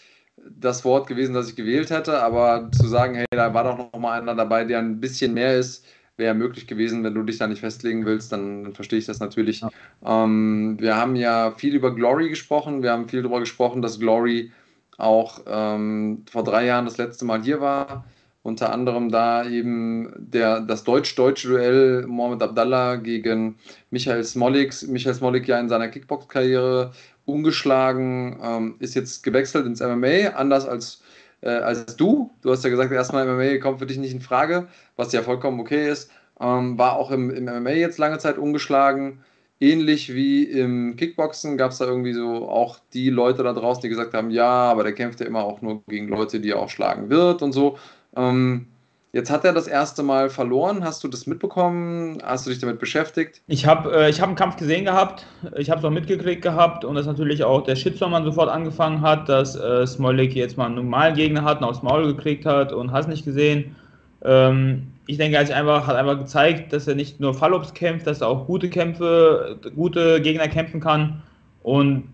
[0.59, 3.99] das Wort gewesen, das ich gewählt hätte, aber zu sagen, hey, da war doch noch
[3.99, 5.85] mal einer dabei, der ein bisschen mehr ist,
[6.17, 7.03] wäre möglich gewesen.
[7.03, 9.61] Wenn du dich da nicht festlegen willst, dann, dann verstehe ich das natürlich.
[9.61, 9.69] Ja.
[10.05, 12.83] Ähm, wir haben ja viel über Glory gesprochen.
[12.83, 14.51] Wir haben viel darüber gesprochen, dass Glory
[14.97, 18.05] auch ähm, vor drei Jahren das letzte Mal hier war.
[18.49, 23.59] Unter anderem da eben der, das deutsch-deutsche Duell Mohamed Abdallah gegen
[23.91, 24.73] Michael Smolik.
[24.87, 26.91] Michael Smolik ja in seiner Kickbox-Karriere
[27.25, 31.03] ungeschlagen, ähm, ist jetzt gewechselt ins MMA, anders als,
[31.41, 32.31] äh, als du.
[32.41, 35.59] Du hast ja gesagt, erstmal MMA kommt für dich nicht in Frage, was ja vollkommen
[35.59, 36.09] okay ist.
[36.41, 39.19] Ähm, war auch im, im MMA jetzt lange Zeit ungeschlagen.
[39.59, 43.89] Ähnlich wie im Kickboxen gab es da irgendwie so auch die Leute da draußen, die
[43.89, 46.69] gesagt haben, ja, aber der kämpft ja immer auch nur gegen Leute, die er auch
[46.69, 47.77] schlagen wird und so.
[48.15, 48.67] Ähm,
[49.11, 50.83] Jetzt hat er das erste Mal verloren.
[50.83, 52.19] Hast du das mitbekommen?
[52.23, 53.41] Hast du dich damit beschäftigt?
[53.47, 55.25] Ich habe äh, hab einen Kampf gesehen gehabt.
[55.57, 59.27] Ich habe es auch mitgekriegt gehabt und dass natürlich auch der Shitstorm sofort angefangen hat,
[59.27, 62.91] dass äh, Smolik jetzt mal einen normalen Gegner hat und aufs Maul gekriegt hat und
[62.91, 63.75] hast nicht gesehen.
[64.23, 68.05] Ähm, ich denke, er hat einfach, hat einfach gezeigt, dass er nicht nur Fallops kämpft,
[68.05, 71.23] dass er auch gute Kämpfe, gute Gegner kämpfen kann.
[71.63, 72.13] Und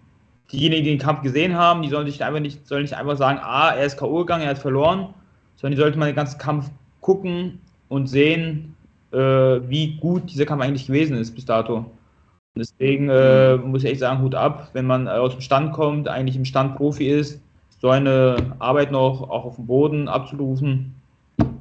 [0.49, 3.39] diejenigen, die den Kampf gesehen haben, die sollen sich einfach nicht, sollen nicht einfach sagen,
[3.43, 4.19] ah, er ist K.O.
[4.19, 5.13] gegangen, er hat verloren,
[5.55, 6.69] sondern die sollten mal den ganzen Kampf
[7.01, 8.75] gucken und sehen,
[9.11, 11.77] äh, wie gut dieser Kampf eigentlich gewesen ist bis dato.
[11.77, 16.07] Und deswegen äh, muss ich echt sagen, Hut ab, wenn man aus dem Stand kommt,
[16.07, 17.41] eigentlich im Stand Profi ist,
[17.81, 20.95] so eine Arbeit noch auch auf dem Boden abzurufen,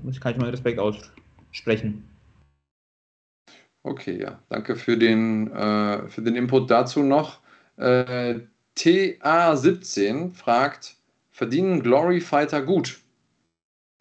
[0.02, 2.04] muss ich, kann ich meinen Respekt aussprechen.
[3.82, 7.40] Okay, ja, danke für den, äh, für den Input dazu noch.
[7.76, 8.36] Äh,
[8.76, 10.96] TA17 fragt,
[11.32, 13.03] verdienen Glory Fighter gut?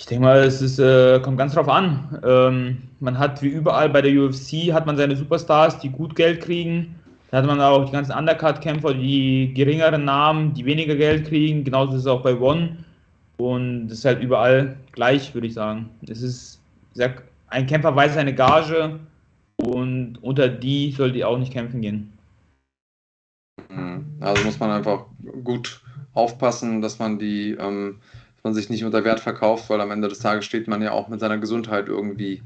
[0.04, 2.20] Ich denke mal, es ist, äh, kommt ganz drauf an.
[2.26, 6.42] Ähm, man hat wie überall bei der UFC hat man seine Superstars, die gut Geld
[6.42, 6.96] kriegen.
[7.32, 11.64] Da hat man auch die ganzen Undercard-Kämpfer, die geringeren Namen, die weniger Geld kriegen.
[11.64, 12.80] Genauso ist es auch bei One.
[13.38, 15.90] Und das ist halt überall gleich, würde ich sagen.
[16.06, 16.60] Es ist,
[16.92, 19.00] ich sag, ein Kämpfer weiß seine Gage
[19.56, 22.12] und unter die sollte die auch nicht kämpfen gehen.
[23.70, 24.18] Mhm.
[24.20, 25.06] Also muss man einfach
[25.46, 25.80] gut
[26.14, 28.00] aufpassen, dass man die ähm,
[28.44, 31.08] man sich nicht unter Wert verkauft, weil am Ende des Tages steht man ja auch
[31.08, 32.44] mit seiner Gesundheit irgendwie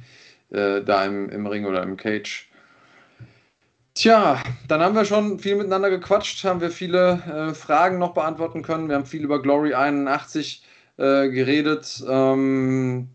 [0.52, 2.50] äh, da im, im Ring oder im Cage.
[3.94, 8.62] Tja, dann haben wir schon viel miteinander gequatscht, haben wir viele äh, Fragen noch beantworten
[8.62, 8.90] können.
[8.90, 10.64] Wir haben viel über Glory 81
[10.98, 12.04] äh, geredet.
[12.08, 13.10] Ähm,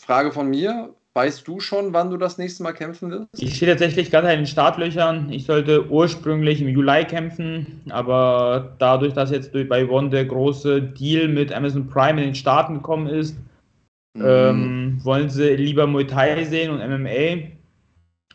[0.00, 3.28] Frage von mir: Weißt du schon, wann du das nächste Mal kämpfen wirst?
[3.36, 5.32] Ich stehe tatsächlich gerade in den Startlöchern.
[5.32, 11.26] Ich sollte ursprünglich im Juli kämpfen, aber dadurch, dass jetzt bei One der große Deal
[11.26, 13.36] mit Amazon Prime in den Staaten gekommen ist,
[14.14, 14.24] mhm.
[14.24, 17.48] ähm, wollen sie lieber Muay Thai sehen und MMA.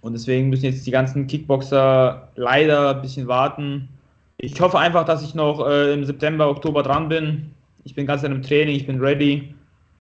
[0.02, 3.88] Und deswegen müssen jetzt die ganzen Kickboxer leider ein bisschen warten.
[4.38, 7.52] Ich hoffe einfach, dass ich noch äh, im September, Oktober dran bin.
[7.86, 9.56] Ich bin ganz in einem Training, ich bin ready.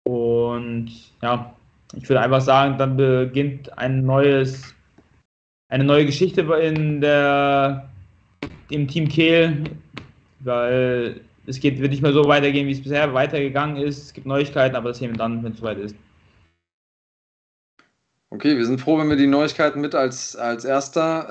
[0.04, 0.90] Und
[1.22, 1.54] ja,
[1.94, 4.74] ich würde einfach sagen, dann beginnt ein neues,
[5.68, 7.88] eine neue Geschichte in der,
[8.70, 9.64] im Team Kehl,
[10.40, 14.02] weil es geht, wird nicht mehr so weitergehen, wie es bisher weitergegangen ist.
[14.02, 15.96] Es gibt Neuigkeiten, aber das sehen wir dann, wenn es soweit ist.
[18.30, 21.28] Okay, wir sind froh, wenn wir die Neuigkeiten mit als, als erster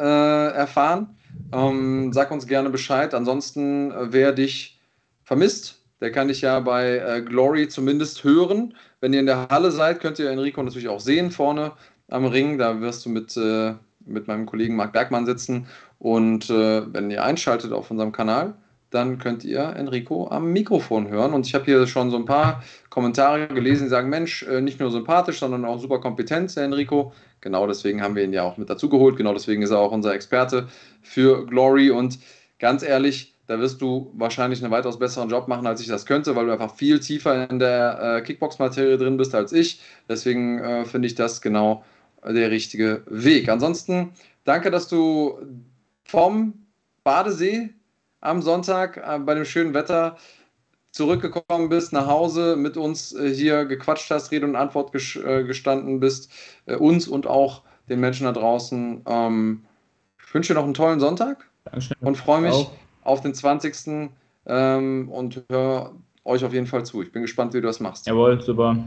[0.53, 1.17] äh, erfahren.
[1.51, 3.13] Ähm, sag uns gerne Bescheid.
[3.13, 4.79] Ansonsten, äh, wer dich
[5.23, 8.75] vermisst, der kann dich ja bei äh, Glory zumindest hören.
[9.01, 11.71] Wenn ihr in der Halle seid, könnt ihr Enrico natürlich auch sehen vorne
[12.09, 12.59] am Ring.
[12.59, 13.73] Da wirst du mit, äh,
[14.05, 15.65] mit meinem Kollegen Marc Bergmann sitzen.
[15.97, 18.53] Und äh, wenn ihr einschaltet auf unserem Kanal,
[18.91, 21.33] dann könnt ihr Enrico am Mikrofon hören.
[21.33, 24.79] Und ich habe hier schon so ein paar Kommentare gelesen, die sagen, Mensch, äh, nicht
[24.79, 27.13] nur sympathisch, sondern auch super kompetent, der Enrico.
[27.41, 29.17] Genau deswegen haben wir ihn ja auch mit dazu geholt.
[29.17, 30.67] Genau deswegen ist er auch unser Experte
[31.01, 31.89] für Glory.
[31.89, 32.19] Und
[32.59, 36.35] ganz ehrlich, da wirst du wahrscheinlich einen weitaus besseren Job machen, als ich das könnte,
[36.35, 39.81] weil du einfach viel tiefer in der äh, Kickbox-Materie drin bist als ich.
[40.09, 41.83] Deswegen äh, finde ich das genau
[42.25, 43.49] der richtige Weg.
[43.49, 45.37] Ansonsten danke, dass du
[46.03, 46.53] vom
[47.03, 47.69] Badesee
[48.21, 50.17] am Sonntag äh, bei dem schönen Wetter
[50.91, 55.43] zurückgekommen bist, nach Hause mit uns äh, hier gequatscht hast, Rede und Antwort ges äh,
[55.43, 56.31] gestanden bist,
[56.65, 59.03] äh, uns und auch den Menschen da draußen.
[59.05, 59.65] Ähm,
[60.25, 61.97] ich wünsche dir noch einen tollen Sonntag Dankeschön.
[61.99, 62.53] und freue mich.
[62.53, 62.71] Auch
[63.05, 64.11] auf den 20.
[64.47, 65.93] Ähm, und höre
[66.25, 67.01] euch auf jeden Fall zu.
[67.01, 68.05] Ich bin gespannt, wie du das machst.
[68.05, 68.77] Jawohl, super.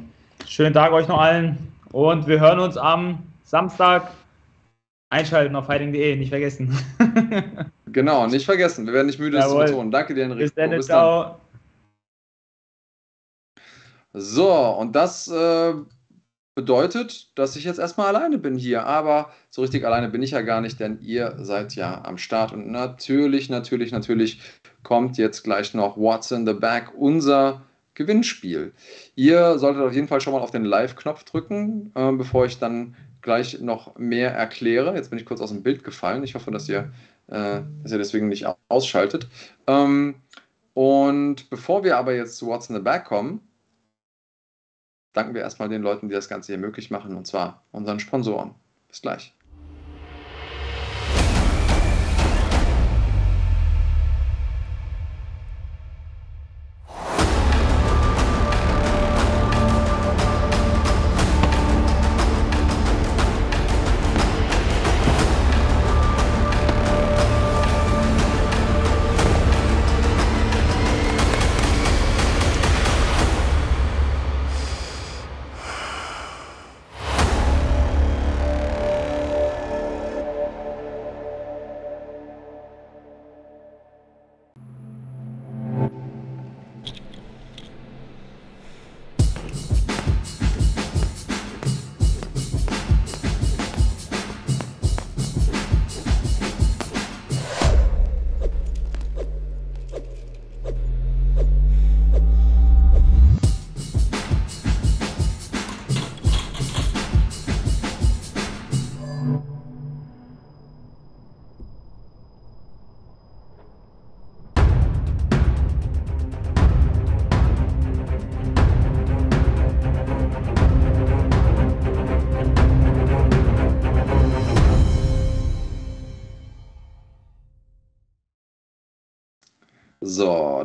[0.47, 1.59] Schönen Tag euch noch allen
[1.93, 4.11] und wir hören uns am Samstag.
[5.11, 6.79] Einschalten auf fighting.de, nicht vergessen.
[7.87, 8.85] genau, nicht vergessen.
[8.85, 9.91] Wir werden nicht müde, das zu betonen.
[9.91, 10.41] Danke dir, Enrico.
[10.41, 11.23] Bis dann, Bis ciao.
[11.23, 11.35] Dann.
[14.21, 15.73] So, und das äh,
[16.59, 18.85] bedeutet, dass ich jetzt erstmal alleine bin hier.
[18.85, 22.53] Aber so richtig alleine bin ich ja gar nicht, denn ihr seid ja am Start.
[22.53, 24.41] Und natürlich, natürlich, natürlich
[24.83, 27.63] kommt jetzt gleich noch What's in the Bag, unser
[27.95, 28.73] Gewinnspiel.
[29.15, 32.97] Ihr solltet auf jeden Fall schon mal auf den Live-Knopf drücken, äh, bevor ich dann
[33.23, 34.97] gleich noch mehr erkläre.
[34.97, 36.25] Jetzt bin ich kurz aus dem Bild gefallen.
[36.25, 36.91] Ich hoffe, dass ihr,
[37.29, 39.29] äh, dass ihr deswegen nicht ausschaltet.
[39.69, 40.17] Ähm,
[40.75, 43.48] und bevor wir aber jetzt zu What's in the Bag kommen,
[45.19, 48.55] danken wir erstmal den Leuten, die das Ganze hier möglich machen, und zwar unseren Sponsoren.
[48.89, 49.35] Bis gleich.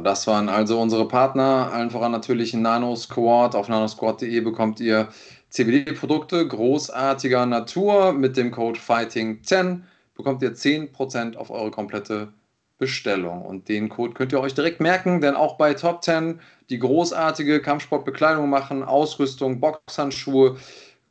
[0.03, 3.55] Das waren also unsere Partner, allen voran natürlich Nano Squad.
[3.55, 5.07] Auf nanosquad.de bekommt ihr
[5.49, 8.13] CBD-Produkte großartiger Natur.
[8.13, 9.81] Mit dem Code FIGHTING10
[10.15, 12.33] bekommt ihr 10% auf eure komplette
[12.77, 13.43] Bestellung.
[13.43, 16.39] Und den Code könnt ihr euch direkt merken, denn auch bei Top 10,
[16.69, 20.57] die großartige Kampfsportbekleidung machen, Ausrüstung, Boxhandschuhe,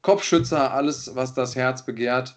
[0.02, 2.36] Kopfschützer, alles, was das Herz begehrt,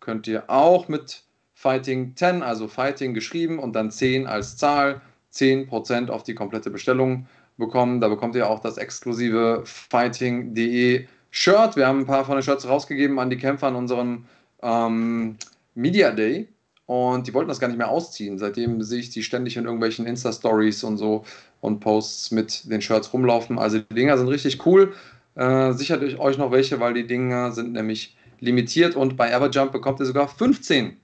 [0.00, 5.00] könnt ihr auch mit Fighting 10, also Fighting geschrieben und dann 10 als Zahl,
[5.36, 7.26] 10% auf die komplette Bestellung
[7.56, 8.00] bekommen.
[8.00, 11.76] Da bekommt ihr auch das exklusive Fighting.de Shirt.
[11.76, 14.24] Wir haben ein paar von den Shirts rausgegeben an die Kämpfer an unserem
[14.62, 15.36] ähm,
[15.74, 16.48] Media Day.
[16.86, 18.38] Und die wollten das gar nicht mehr ausziehen.
[18.38, 21.24] Seitdem sehe ich die ständig in irgendwelchen Insta-Stories und so
[21.60, 23.58] und Posts mit den Shirts rumlaufen.
[23.58, 24.94] Also die Dinger sind richtig cool.
[25.34, 30.00] Äh, sichert euch noch welche, weil die Dinger sind nämlich limitiert und bei Everjump bekommt
[30.00, 30.94] ihr sogar 15%.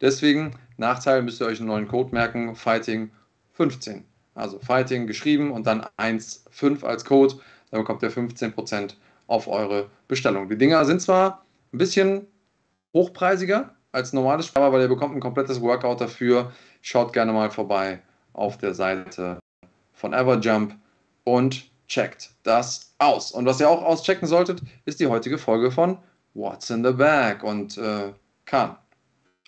[0.00, 3.10] Deswegen, Nachteil, müsst ihr euch einen neuen Code merken, Fighting
[3.54, 4.04] 15.
[4.34, 7.36] Also Fighting geschrieben und dann 1,5 als Code.
[7.70, 8.94] Dann bekommt ihr 15%
[9.26, 10.48] auf eure Bestellung.
[10.48, 12.26] Die Dinger sind zwar ein bisschen
[12.92, 16.52] hochpreisiger als normales Spiel, weil ihr bekommt ein komplettes Workout dafür.
[16.82, 18.02] Schaut gerne mal vorbei
[18.32, 19.38] auf der Seite
[19.92, 20.74] von Everjump
[21.22, 23.30] und checkt das aus.
[23.32, 25.98] Und was ihr auch auschecken solltet, ist die heutige Folge von
[26.34, 27.44] What's in the Bag.
[27.44, 28.12] Und äh,
[28.46, 28.76] Kahn,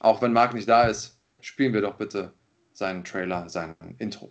[0.00, 2.32] auch wenn Marc nicht da ist, spielen wir doch bitte
[2.76, 4.30] seinen Trailer, sein Intro.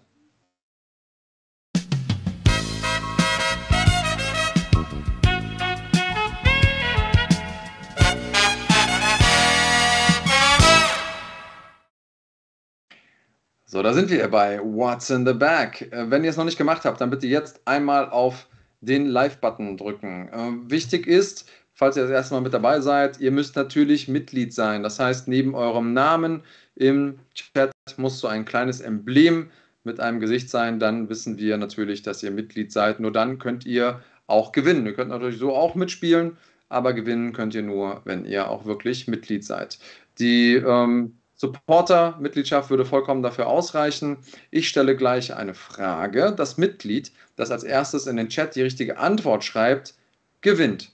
[13.65, 15.81] So, da sind wir bei What's in the Bag.
[15.91, 18.47] Äh, wenn ihr es noch nicht gemacht habt, dann bitte jetzt einmal auf
[18.79, 20.29] den Live-Button drücken.
[20.29, 24.53] Äh, wichtig ist, falls ihr das erste Mal mit dabei seid, ihr müsst natürlich Mitglied
[24.53, 24.83] sein.
[24.83, 26.43] Das heißt, neben eurem Namen
[26.75, 29.49] im Chat muss so ein kleines Emblem
[29.83, 30.79] mit einem Gesicht sein.
[30.79, 32.99] Dann wissen wir natürlich, dass ihr Mitglied seid.
[32.99, 34.85] Nur dann könnt ihr auch gewinnen.
[34.85, 36.37] Ihr könnt natürlich so auch mitspielen,
[36.69, 39.79] aber gewinnen könnt ihr nur, wenn ihr auch wirklich Mitglied seid.
[40.19, 44.17] Die ähm, Supporter-Mitgliedschaft würde vollkommen dafür ausreichen.
[44.51, 46.33] Ich stelle gleich eine Frage.
[46.35, 49.93] Das Mitglied, das als erstes in den Chat die richtige Antwort schreibt,
[50.41, 50.91] gewinnt.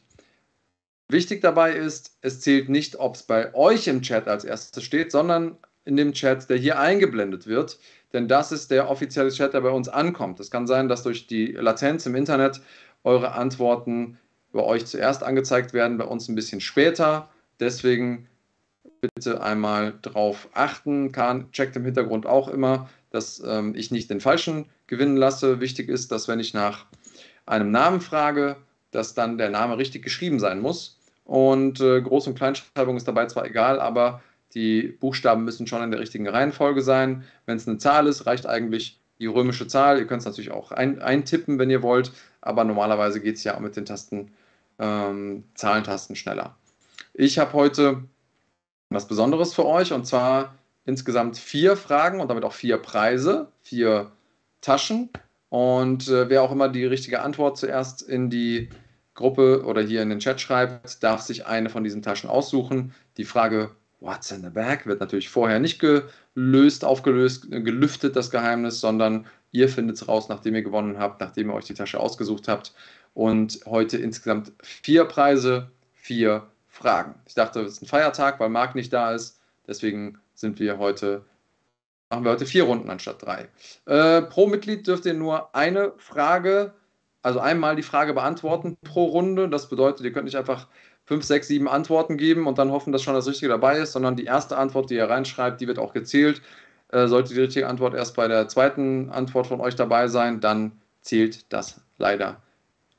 [1.08, 5.12] Wichtig dabei ist, es zählt nicht, ob es bei euch im Chat als erstes steht,
[5.12, 7.80] sondern in dem Chat, der hier eingeblendet wird.
[8.14, 10.40] Denn das ist der offizielle Chat, der bei uns ankommt.
[10.40, 12.62] Es kann sein, dass durch die Latenz im Internet
[13.04, 14.18] eure Antworten
[14.52, 17.30] bei euch zuerst angezeigt werden, bei uns ein bisschen später.
[17.60, 18.28] Deswegen
[19.00, 21.12] bitte einmal drauf achten.
[21.12, 25.60] Kahn checkt im Hintergrund auch immer, dass ähm, ich nicht den falschen gewinnen lasse.
[25.60, 26.86] Wichtig ist, dass wenn ich nach
[27.46, 28.58] einem Namen frage,
[28.92, 31.00] dass dann der Name richtig geschrieben sein muss.
[31.24, 34.22] Und äh, Groß- und Kleinschreibung ist dabei zwar egal, aber
[34.54, 37.24] die Buchstaben müssen schon in der richtigen Reihenfolge sein.
[37.46, 40.00] Wenn es eine Zahl ist, reicht eigentlich die römische Zahl.
[40.00, 43.56] Ihr könnt es natürlich auch ein, eintippen, wenn ihr wollt, aber normalerweise geht es ja
[43.56, 44.32] auch mit den Tasten,
[44.80, 46.56] ähm, Zahlentasten schneller.
[47.14, 48.04] Ich habe heute
[48.90, 54.12] was Besonderes für euch und zwar insgesamt vier Fragen und damit auch vier Preise, vier
[54.62, 55.10] Taschen.
[55.50, 58.70] Und äh, wer auch immer die richtige Antwort zuerst in die
[59.14, 62.94] Gruppe oder hier in den Chat schreibt, darf sich eine von diesen Taschen aussuchen.
[63.18, 63.72] Die Frage
[64.02, 69.70] What's in the bag wird natürlich vorher nicht gelöst, aufgelöst, gelüftet, das Geheimnis, sondern ihr
[69.70, 72.74] findet es raus, nachdem ihr gewonnen habt, nachdem ihr euch die Tasche ausgesucht habt.
[73.14, 77.14] Und heute insgesamt vier Preise, vier Fragen.
[77.28, 79.40] Ich dachte, es ist ein Feiertag, weil Marc nicht da ist.
[79.68, 81.24] Deswegen sind wir heute,
[82.10, 83.50] machen wir heute vier Runden anstatt drei.
[83.86, 86.74] Äh, pro Mitglied dürft ihr nur eine Frage,
[87.22, 89.48] also einmal die Frage beantworten pro Runde.
[89.48, 90.68] Das bedeutet, ihr könnt nicht einfach
[91.12, 94.16] fünf, sechs, sieben Antworten geben und dann hoffen, dass schon das Richtige dabei ist, sondern
[94.16, 96.42] die erste Antwort, die ihr reinschreibt, die wird auch gezählt.
[96.88, 100.72] Äh, sollte die richtige Antwort erst bei der zweiten Antwort von euch dabei sein, dann
[101.02, 102.42] zählt das leider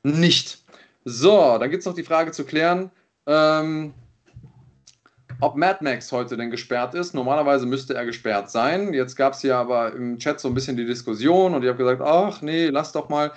[0.03, 0.63] nicht.
[1.05, 2.91] So, dann gibt es noch die Frage zu klären,
[3.25, 3.95] ähm,
[5.41, 7.15] ob Mad Max heute denn gesperrt ist.
[7.15, 8.93] Normalerweise müsste er gesperrt sein.
[8.93, 11.79] Jetzt gab es hier aber im Chat so ein bisschen die Diskussion und ich habe
[11.79, 13.31] gesagt, ach nee, lass doch mal.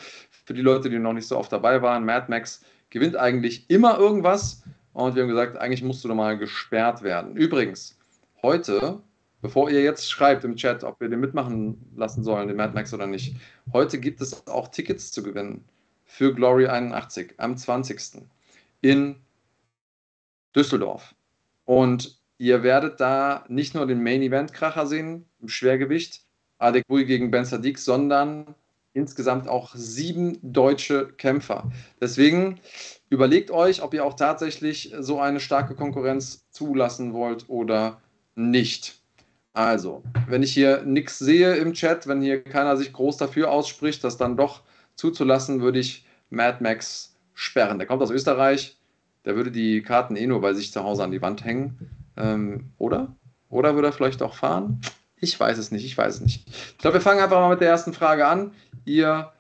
[0.44, 2.60] Für die Leute, die noch nicht so oft dabei waren, Mad Max
[2.96, 4.62] gewinnt eigentlich immer irgendwas.
[4.94, 7.36] Und wir haben gesagt, eigentlich musst du doch mal gesperrt werden.
[7.36, 7.98] Übrigens,
[8.40, 9.02] heute,
[9.42, 12.94] bevor ihr jetzt schreibt im Chat, ob wir den mitmachen lassen sollen, den Mad Max
[12.94, 13.36] oder nicht,
[13.70, 15.62] heute gibt es auch Tickets zu gewinnen
[16.06, 18.22] für Glory 81 am 20.
[18.80, 19.16] in
[20.54, 21.14] Düsseldorf.
[21.66, 26.22] Und ihr werdet da nicht nur den Main Event Kracher sehen, im Schwergewicht,
[26.56, 28.54] Adek Bui gegen Ben Sadiq, sondern
[28.96, 31.70] insgesamt auch sieben deutsche Kämpfer.
[32.00, 32.58] Deswegen
[33.10, 38.00] überlegt euch, ob ihr auch tatsächlich so eine starke Konkurrenz zulassen wollt oder
[38.34, 39.00] nicht.
[39.52, 44.02] Also, wenn ich hier nichts sehe im Chat, wenn hier keiner sich groß dafür ausspricht,
[44.02, 44.62] das dann doch
[44.96, 47.78] zuzulassen, würde ich Mad Max sperren.
[47.78, 48.76] Der kommt aus Österreich,
[49.24, 51.90] der würde die Karten eh nur bei sich zu Hause an die Wand hängen.
[52.16, 53.14] Ähm, oder?
[53.48, 54.80] Oder würde er vielleicht auch fahren?
[55.26, 56.48] Ich weiß es nicht, ich weiß es nicht.
[56.48, 58.52] Ich glaube, wir fangen einfach mal mit der ersten Frage an.
[58.84, 59.32] Ihr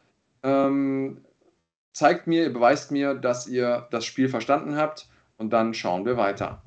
[0.42, 1.24] ähm,
[1.92, 6.16] zeigt mir, ihr beweist mir, dass ihr das Spiel verstanden habt und dann schauen wir
[6.16, 6.60] weiter.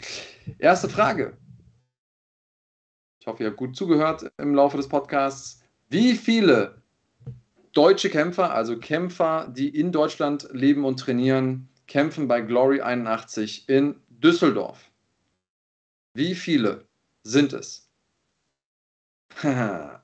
[0.58, 1.36] Erste Frage.
[3.20, 5.62] Ich hoffe, ihr habt gut zugehört im Laufe des Podcasts.
[5.90, 6.82] Wie viele
[7.74, 14.00] deutsche Kämpfer, also Kämpfer, die in Deutschland leben und trainieren, kämpfen bei Glory 81 in
[14.08, 14.90] Düsseldorf?
[16.14, 16.86] Wie viele
[17.24, 17.89] sind es?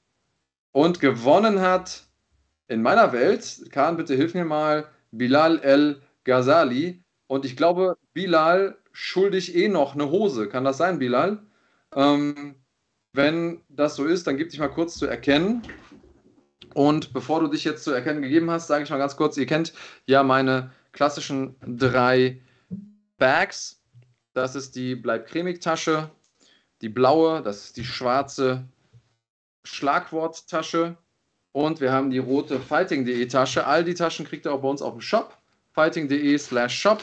[0.71, 2.03] und gewonnen hat
[2.67, 7.03] in meiner Welt, Kahn, bitte hilf mir mal, Bilal El Ghazali.
[7.27, 10.47] Und ich glaube, Bilal schuldig eh noch eine Hose.
[10.47, 11.43] Kann das sein, Bilal?
[11.93, 12.55] Ähm,
[13.13, 15.61] wenn das so ist, dann gib dich mal kurz zu erkennen.
[16.73, 19.45] Und bevor du dich jetzt zu erkennen gegeben hast, sage ich mal ganz kurz, ihr
[19.45, 19.73] kennt
[20.07, 22.41] ja meine klassischen drei
[23.17, 23.81] Bags.
[24.33, 26.09] Das ist die Bleib cremig Tasche,
[26.81, 28.67] die blaue, das ist die schwarze
[29.65, 30.95] Schlagworttasche
[31.51, 33.65] und wir haben die rote Fighting.de Tasche.
[33.65, 35.37] All die Taschen kriegt ihr auch bei uns auf dem Shop,
[35.73, 37.01] fighting.de slash shop.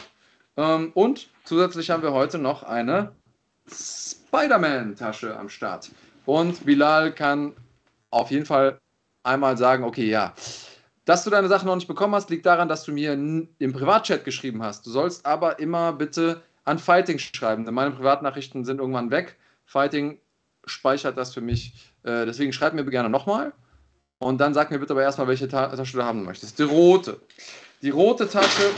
[0.57, 3.11] Ähm, und zusätzlich haben wir heute noch eine
[3.67, 5.91] Spider-Man-Tasche am Start.
[6.25, 7.53] Und Bilal kann
[8.11, 8.79] auf jeden Fall
[9.23, 10.33] einmal sagen, okay, ja,
[11.05, 14.23] dass du deine Sachen noch nicht bekommen hast, liegt daran, dass du mir im Privatchat
[14.23, 14.85] geschrieben hast.
[14.85, 19.37] Du sollst aber immer bitte an Fighting schreiben, denn meine Privatnachrichten sind irgendwann weg.
[19.65, 20.19] Fighting
[20.65, 21.92] speichert das für mich.
[22.03, 23.53] Äh, deswegen schreib mir gerne nochmal.
[24.19, 26.57] Und dann sag mir bitte aber erstmal, welche Tasche du haben möchtest.
[26.59, 27.19] Die rote.
[27.81, 28.71] Die rote Tasche.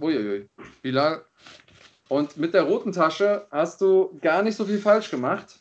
[0.00, 0.48] Uiuiui.
[0.82, 1.24] Bilal.
[2.08, 5.58] Und mit der roten Tasche hast du gar nicht so viel falsch gemacht.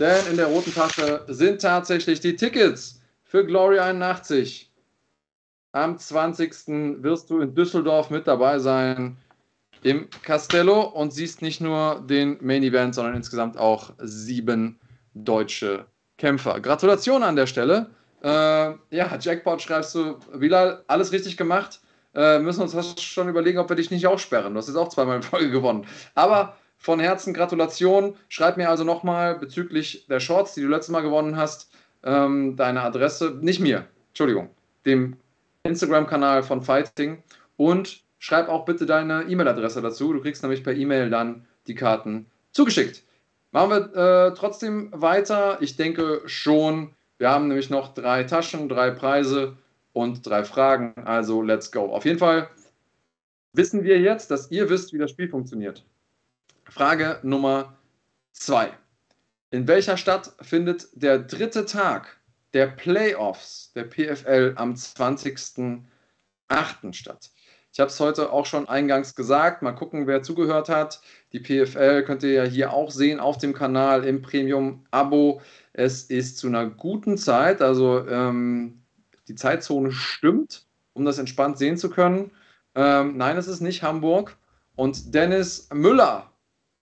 [0.00, 4.70] Denn in der roten Tasche sind tatsächlich die Tickets für Glory 81.
[5.72, 7.02] Am 20.
[7.02, 9.16] wirst du in Düsseldorf mit dabei sein
[9.82, 14.80] im Castello und siehst nicht nur den Main Event, sondern insgesamt auch sieben
[15.24, 15.86] deutsche
[16.18, 16.60] Kämpfer.
[16.60, 17.90] Gratulation an der Stelle.
[18.22, 21.80] Äh, ja, Jackpot schreibst du, Bilal, alles richtig gemacht.
[22.14, 24.54] Äh, müssen uns schon überlegen, ob wir dich nicht auch sperren.
[24.54, 25.86] Du hast jetzt auch zweimal in Folge gewonnen.
[26.14, 28.16] Aber von Herzen Gratulation.
[28.28, 31.70] Schreib mir also nochmal bezüglich der Shorts, die du letztes Mal gewonnen hast,
[32.04, 34.50] ähm, deine Adresse, nicht mir, Entschuldigung,
[34.84, 35.16] dem
[35.64, 37.22] Instagram-Kanal von Fighting
[37.56, 40.12] und schreib auch bitte deine E-Mail-Adresse dazu.
[40.12, 43.02] Du kriegst nämlich per E-Mail dann die Karten zugeschickt.
[43.56, 45.56] Machen wir äh, trotzdem weiter.
[45.62, 49.56] Ich denke schon, wir haben nämlich noch drei Taschen, drei Preise
[49.94, 50.92] und drei Fragen.
[51.06, 51.86] Also let's go.
[51.86, 52.50] Auf jeden Fall
[53.54, 55.86] wissen wir jetzt, dass ihr wisst, wie das Spiel funktioniert.
[56.68, 57.78] Frage Nummer
[58.32, 58.74] zwei.
[59.50, 62.20] In welcher Stadt findet der dritte Tag
[62.52, 66.92] der Playoffs der PFL am 20.08.
[66.92, 67.30] statt?
[67.76, 69.60] Ich habe es heute auch schon eingangs gesagt.
[69.60, 71.02] Mal gucken, wer zugehört hat.
[71.34, 75.42] Die PFL könnt ihr ja hier auch sehen auf dem Kanal im Premium-Abo.
[75.74, 78.80] Es ist zu einer guten Zeit, also ähm,
[79.28, 80.64] die Zeitzone stimmt,
[80.94, 82.30] um das entspannt sehen zu können.
[82.74, 84.38] Ähm, nein, es ist nicht Hamburg.
[84.74, 86.30] Und Dennis Müller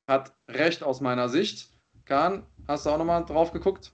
[0.06, 1.70] hat recht aus meiner Sicht.
[2.04, 3.90] Kahn, hast du auch nochmal drauf geguckt?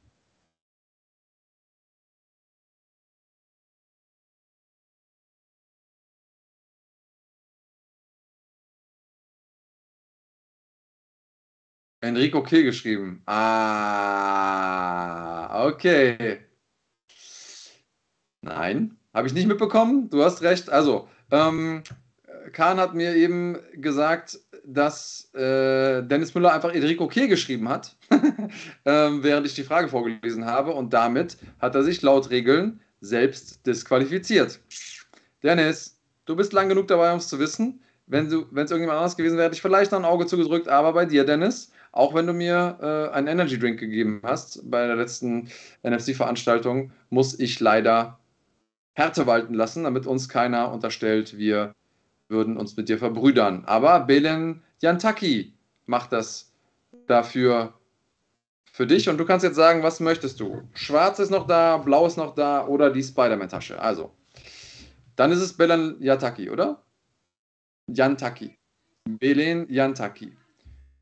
[12.01, 12.63] Enrico K.
[12.63, 13.23] geschrieben.
[13.27, 14.47] Ah,
[15.67, 16.41] okay.
[18.43, 20.09] Nein, habe ich nicht mitbekommen.
[20.09, 20.71] Du hast recht.
[20.71, 21.83] Also, ähm,
[22.53, 27.27] Kahn hat mir eben gesagt, dass äh, Dennis Müller einfach Enrico K.
[27.27, 27.97] geschrieben hat,
[28.85, 30.73] ähm, während ich die Frage vorgelesen habe.
[30.73, 34.59] Und damit hat er sich laut Regeln selbst disqualifiziert.
[35.43, 37.83] Dennis, du bist lang genug dabei, um es zu wissen.
[38.07, 40.69] Wenn es irgendjemand anders gewesen wäre, hätte ich vielleicht noch ein Auge zugedrückt.
[40.69, 44.87] Aber bei dir, Dennis, auch wenn du mir äh, einen Energy Drink gegeben hast bei
[44.87, 45.49] der letzten
[45.83, 48.19] NFC-Veranstaltung, muss ich leider
[48.95, 51.75] Härte walten lassen, damit uns keiner unterstellt, wir
[52.29, 53.65] würden uns mit dir verbrüdern.
[53.65, 55.53] Aber Belen Jantaki
[55.87, 56.53] macht das
[57.07, 57.75] dafür
[58.73, 60.63] für dich und du kannst jetzt sagen, was möchtest du?
[60.75, 63.81] Schwarz ist noch da, blau ist noch da oder die Spider-Man-Tasche.
[63.81, 64.13] Also,
[65.17, 66.83] dann ist es Belen Jantaki, oder?
[67.89, 68.57] Jantaki.
[69.05, 70.37] Belen Jantaki.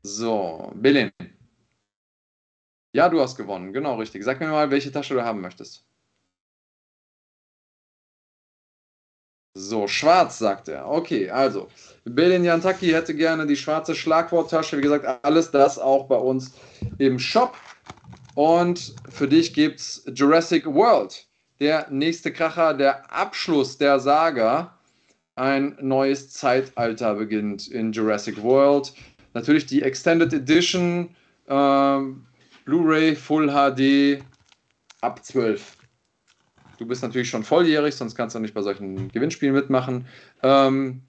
[0.03, 1.11] So, Belen.
[2.93, 4.23] Ja, du hast gewonnen, genau richtig.
[4.23, 5.85] Sag mir mal, welche Tasche du haben möchtest.
[9.55, 10.87] So, schwarz, sagt er.
[10.87, 11.67] Okay, also,
[12.05, 14.77] Belin Yantaki hätte gerne die schwarze Schlagworttasche.
[14.77, 16.53] Wie gesagt, alles das auch bei uns
[16.97, 17.55] im Shop.
[18.35, 21.27] Und für dich gibt es Jurassic World,
[21.59, 24.77] der nächste Kracher, der Abschluss der Saga.
[25.35, 28.93] Ein neues Zeitalter beginnt in Jurassic World.
[29.33, 31.15] Natürlich die Extended Edition,
[31.47, 31.99] äh,
[32.65, 34.23] Blu-ray Full HD
[35.01, 35.77] ab 12.
[36.77, 40.07] Du bist natürlich schon volljährig, sonst kannst du nicht bei solchen Gewinnspielen mitmachen.
[40.43, 41.01] Ähm,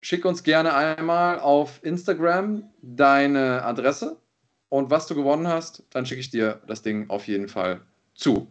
[0.00, 4.20] schick uns gerne einmal auf Instagram deine Adresse
[4.68, 7.82] und was du gewonnen hast, dann schicke ich dir das Ding auf jeden Fall
[8.14, 8.50] zu.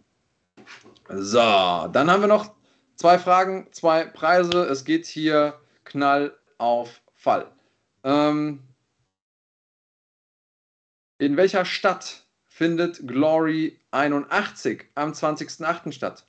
[1.10, 2.54] So, dann haben wir noch
[2.96, 4.64] zwei Fragen, zwei Preise.
[4.64, 7.52] Es geht hier Knall auf Fall.
[8.06, 8.60] Ähm,
[11.18, 15.92] in welcher Stadt findet Glory 81 am 20.08.
[15.92, 16.28] statt.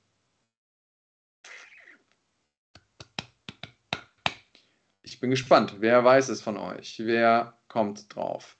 [5.02, 5.76] Ich bin gespannt.
[5.80, 6.98] Wer weiß es von euch?
[6.98, 8.56] Wer kommt drauf?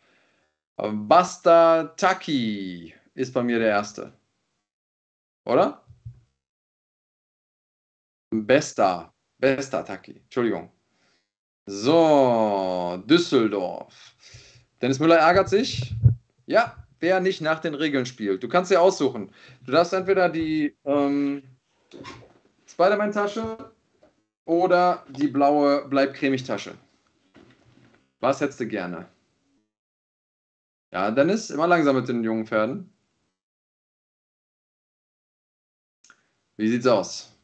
[0.76, 4.12] Basta Taki ist bei mir der Erste.
[5.46, 5.86] Oder?
[8.30, 9.14] Besta.
[9.38, 10.18] Besta Taki.
[10.18, 10.75] Entschuldigung.
[11.66, 14.14] So, Düsseldorf.
[14.80, 15.94] Dennis Müller ärgert sich.
[16.46, 18.42] Ja, wer nicht nach den Regeln spielt.
[18.42, 19.32] Du kannst dir aussuchen.
[19.64, 21.42] Du darfst entweder die ähm,
[22.68, 23.72] Spider-Man-Tasche
[24.44, 26.74] oder die blaue Bleib cremig Tasche.
[28.20, 29.08] Was hättest du gerne?
[30.92, 32.92] Ja, Dennis, immer langsam mit den jungen Pferden.
[36.56, 37.35] Wie sieht's aus?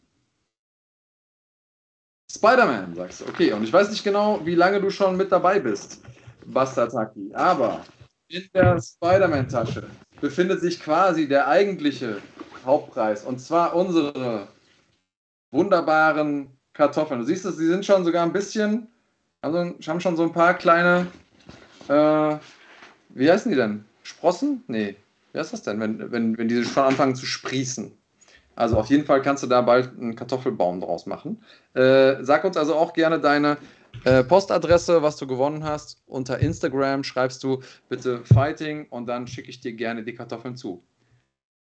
[2.35, 3.27] Spider-Man, sagst du.
[3.27, 6.03] Okay, und ich weiß nicht genau, wie lange du schon mit dabei bist,
[6.47, 7.31] Bastataki.
[7.35, 7.85] Aber
[8.29, 9.89] in der Spider-Man-Tasche
[10.21, 12.23] befindet sich quasi der eigentliche
[12.65, 13.25] Hauptpreis.
[13.25, 14.49] Und zwar unsere
[15.51, 17.21] wunderbaren Kartoffeln.
[17.21, 18.89] Du siehst es, sie sind schon sogar ein bisschen,
[19.43, 21.09] also haben schon so ein paar kleine,
[21.89, 22.37] äh,
[23.11, 23.85] wie heißen die denn?
[24.05, 24.65] Sprossen?
[24.69, 24.97] Nee.
[25.33, 27.93] Wie heißt das denn, wenn, wenn, wenn die schon anfangen zu sprießen?
[28.55, 31.43] Also auf jeden Fall kannst du da bald einen Kartoffelbaum draus machen.
[31.75, 33.57] Äh, sag uns also auch gerne deine
[34.05, 36.03] äh, Postadresse, was du gewonnen hast.
[36.07, 40.83] Unter Instagram schreibst du bitte Fighting und dann schicke ich dir gerne die Kartoffeln zu.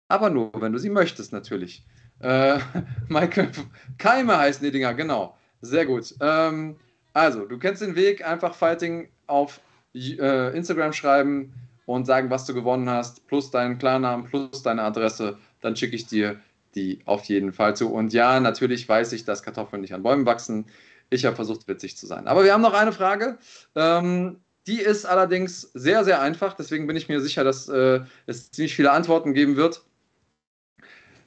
[0.08, 1.84] Aber nur, wenn du sie möchtest, natürlich.
[2.18, 2.58] Äh,
[3.08, 3.50] Michael,
[3.98, 5.36] Keime heißen die Dinger, genau.
[5.60, 6.14] Sehr gut.
[6.20, 6.76] Ähm,
[7.12, 9.60] also, du kennst den Weg, einfach Fighting auf
[9.94, 11.52] äh, Instagram schreiben
[11.86, 15.38] und sagen, was du gewonnen hast, plus deinen Klarnamen, plus deine Adresse.
[15.60, 16.40] Dann schicke ich dir
[16.74, 17.92] die auf jeden Fall zu.
[17.92, 20.66] Und ja, natürlich weiß ich, dass Kartoffeln nicht an Bäumen wachsen.
[21.10, 22.28] Ich habe versucht, witzig zu sein.
[22.28, 23.38] Aber wir haben noch eine Frage.
[23.74, 26.54] Ähm, die ist allerdings sehr, sehr einfach.
[26.54, 29.82] Deswegen bin ich mir sicher, dass äh, es ziemlich viele Antworten geben wird.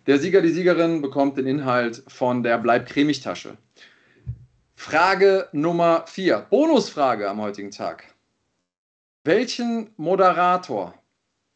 [0.08, 3.58] Der Sieger, die Siegerin bekommt den Inhalt von der Bleib cremig Tasche.
[4.76, 6.48] Frage Nummer 4.
[6.50, 8.04] Bonusfrage am heutigen Tag.
[9.24, 10.94] Welchen Moderator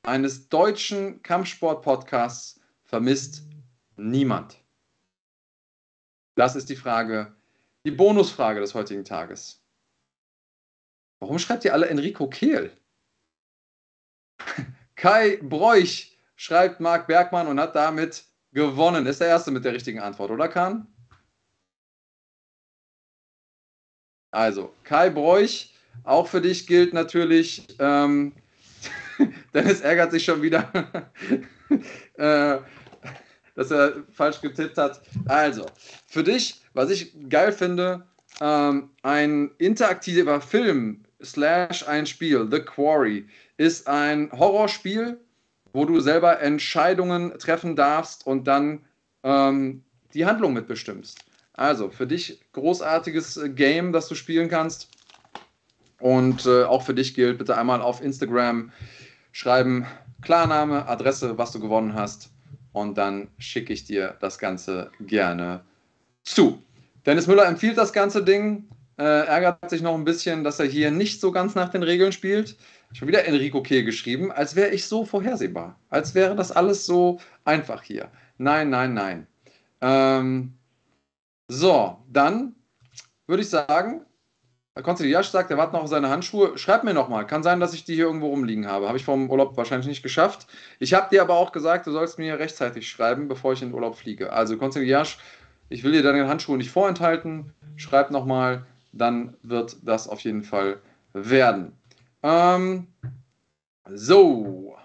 [0.04, 3.44] eines deutschen Kampfsport-Podcasts vermisst
[3.98, 4.58] niemand?
[6.36, 7.36] Das ist die Frage
[7.88, 9.64] die Bonusfrage des heutigen Tages.
[11.20, 12.76] Warum schreibt ihr alle Enrico Kehl?
[14.98, 19.06] Kai Broich schreibt Marc Bergmann und hat damit gewonnen.
[19.06, 20.86] Ist der Erste mit der richtigen Antwort, oder Kahn?
[24.32, 25.74] Also, Kai Broich,
[26.04, 28.34] auch für dich gilt natürlich, ähm,
[29.54, 31.02] Dennis ärgert sich schon wieder.
[32.16, 32.60] äh,
[33.58, 35.02] dass er falsch getippt hat.
[35.26, 35.66] Also,
[36.06, 38.06] für dich, was ich geil finde,
[38.40, 43.28] ähm, ein interaktiver Film slash ein Spiel, The Quarry,
[43.58, 45.20] ist ein Horrorspiel,
[45.74, 48.86] wo du selber Entscheidungen treffen darfst und dann
[49.24, 49.84] ähm,
[50.14, 51.26] die Handlung mitbestimmst.
[51.54, 54.90] Also für dich großartiges Game, das du spielen kannst.
[56.00, 58.72] Und äh, auch für dich gilt, bitte einmal auf Instagram
[59.32, 59.88] schreiben,
[60.22, 62.30] Klarname, Adresse, was du gewonnen hast
[62.78, 65.62] und dann schicke ich dir das Ganze gerne
[66.24, 66.62] zu.
[67.06, 68.68] Dennis Müller empfiehlt das ganze Ding,
[68.98, 72.12] äh, ärgert sich noch ein bisschen, dass er hier nicht so ganz nach den Regeln
[72.12, 72.56] spielt.
[72.94, 77.20] Schon wieder Enrico Kehl geschrieben, als wäre ich so vorhersehbar, als wäre das alles so
[77.46, 78.10] einfach hier.
[78.38, 79.28] Nein, nein, nein.
[79.82, 80.54] Ähm,
[81.48, 82.56] so, dann
[83.28, 84.06] würde ich sagen,
[84.82, 86.58] Konstantin Jasch sagt, er wartet noch auf seine Handschuhe.
[86.58, 87.26] Schreib mir nochmal.
[87.26, 88.88] Kann sein, dass ich die hier irgendwo rumliegen habe.
[88.88, 90.48] Habe ich vom Urlaub wahrscheinlich nicht geschafft.
[90.80, 93.76] Ich habe dir aber auch gesagt, du sollst mir rechtzeitig schreiben, bevor ich in den
[93.76, 94.34] Urlaub fliege.
[94.34, 95.18] Also Konstantin Jasch,
[95.70, 97.54] ich will dir deine Handschuhe nicht vorenthalten.
[97.76, 100.82] Schreib nochmal, dann wird das auf jeden Fall
[101.14, 101.74] werden.
[102.24, 102.88] Ähm,
[103.90, 104.78] so.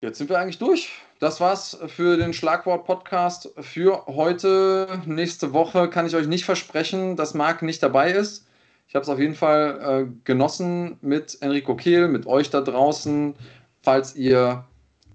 [0.00, 0.90] Jetzt sind wir eigentlich durch
[1.24, 5.00] das war's für den Schlagwort-Podcast für heute.
[5.06, 8.46] Nächste Woche kann ich euch nicht versprechen, dass Marc nicht dabei ist.
[8.88, 13.34] Ich habe es auf jeden Fall äh, genossen mit Enrico Kehl, mit euch da draußen.
[13.80, 14.64] falls ihr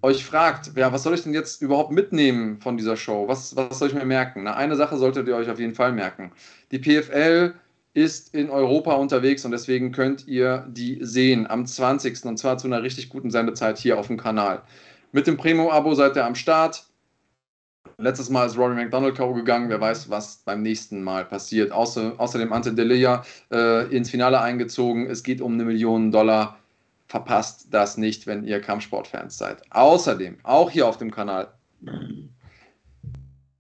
[0.02, 3.28] euch fragt, ja, was soll ich denn jetzt überhaupt mitnehmen von dieser Show?
[3.28, 4.46] Was, was soll ich mir merken?
[4.46, 6.32] Na, eine Sache solltet ihr euch auf jeden Fall merken.
[6.72, 7.54] Die PFL
[7.94, 12.26] ist in Europa unterwegs und deswegen könnt ihr die sehen am 20.
[12.26, 14.64] und zwar zu einer richtig guten Sendezeit hier auf dem Kanal.
[15.12, 16.86] Mit dem Primo-Abo seid ihr am Start.
[17.98, 19.34] Letztes Mal ist Rory McDonald K.O.
[19.34, 19.70] gegangen.
[19.70, 21.72] Wer weiß, was beim nächsten Mal passiert.
[21.72, 25.08] Außer, außerdem Ante Delia äh, ins Finale eingezogen.
[25.08, 26.60] Es geht um eine Million Dollar.
[27.08, 29.64] Verpasst das nicht, wenn ihr Kampfsportfans seid.
[29.72, 31.52] Außerdem, auch hier auf dem Kanal,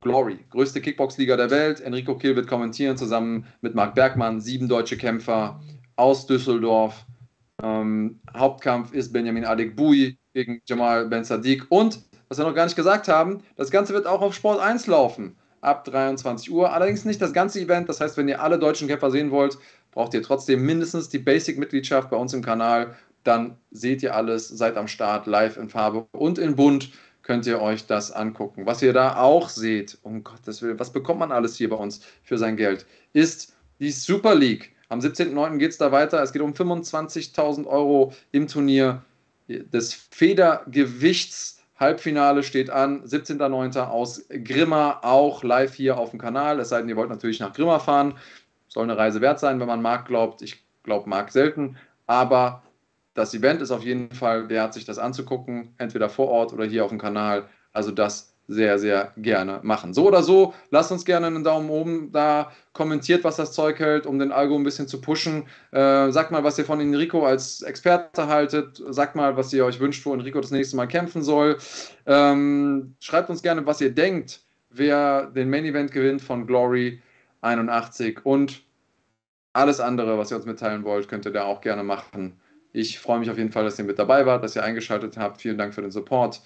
[0.01, 1.81] Glory, größte Kickbox-Liga der Welt.
[1.81, 4.39] Enrico Kiel wird kommentieren zusammen mit Marc Bergmann.
[4.39, 5.59] Sieben deutsche Kämpfer
[5.95, 7.05] aus Düsseldorf.
[7.61, 11.65] Ähm, Hauptkampf ist Benjamin Adekbui gegen Jamal Ben Sadiq.
[11.69, 14.87] Und, was wir noch gar nicht gesagt haben, das Ganze wird auch auf Sport 1
[14.87, 15.35] laufen.
[15.61, 16.71] Ab 23 Uhr.
[16.71, 17.89] Allerdings nicht das ganze Event.
[17.89, 19.57] Das heißt, wenn ihr alle deutschen Kämpfer sehen wollt,
[19.91, 24.77] braucht ihr trotzdem mindestens die Basic-Mitgliedschaft bei uns im Kanal dann seht ihr alles, seid
[24.77, 28.65] am Start, live in Farbe und in Bunt könnt ihr euch das angucken.
[28.65, 32.01] Was ihr da auch seht, um Gottes Willen, was bekommt man alles hier bei uns
[32.23, 34.71] für sein Geld, ist die Super League.
[34.87, 35.57] Am 17.09.
[35.57, 36.23] geht es da weiter.
[36.23, 39.03] Es geht um 25.000 Euro im Turnier
[39.49, 41.61] des Federgewichts.
[41.79, 43.79] Halbfinale steht an, 17.09.
[43.87, 46.59] aus Grimma, auch live hier auf dem Kanal.
[46.59, 48.15] Es sei denn, ihr wollt natürlich nach Grimma fahren.
[48.67, 50.41] Soll eine Reise wert sein, wenn man Marc glaubt.
[50.41, 51.77] Ich glaube Marc selten.
[52.05, 52.63] Aber
[53.13, 56.83] das Event ist auf jeden Fall wert, sich das anzugucken, entweder vor Ort oder hier
[56.83, 57.47] auf dem Kanal.
[57.71, 59.93] Also das sehr, sehr gerne machen.
[59.93, 64.07] So oder so, lasst uns gerne einen Daumen oben da, kommentiert, was das Zeug hält,
[64.07, 65.43] um den Algo ein bisschen zu pushen.
[65.71, 68.81] Äh, sagt mal, was ihr von Enrico als Experte haltet.
[68.89, 71.59] Sagt mal, was ihr euch wünscht, wo Enrico das nächste Mal kämpfen soll.
[72.07, 74.41] Ähm, schreibt uns gerne, was ihr denkt,
[74.71, 77.01] wer den Main Event gewinnt von Glory
[77.41, 78.63] 81 und
[79.53, 82.39] alles andere, was ihr uns mitteilen wollt, könnt ihr da auch gerne machen.
[82.71, 85.41] Ich freue mich auf jeden Fall, dass ihr mit dabei wart, dass ihr eingeschaltet habt.
[85.41, 86.41] Vielen Dank für den Support.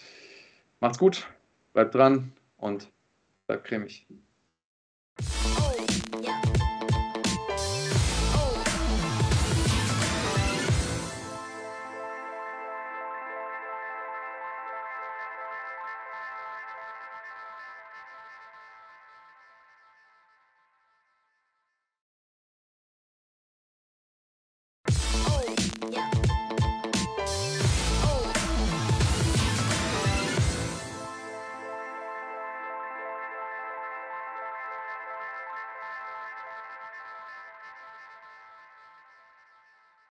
[0.80, 1.28] Macht's gut,
[1.74, 2.90] bleibt dran und
[3.48, 4.06] bleibt cremig.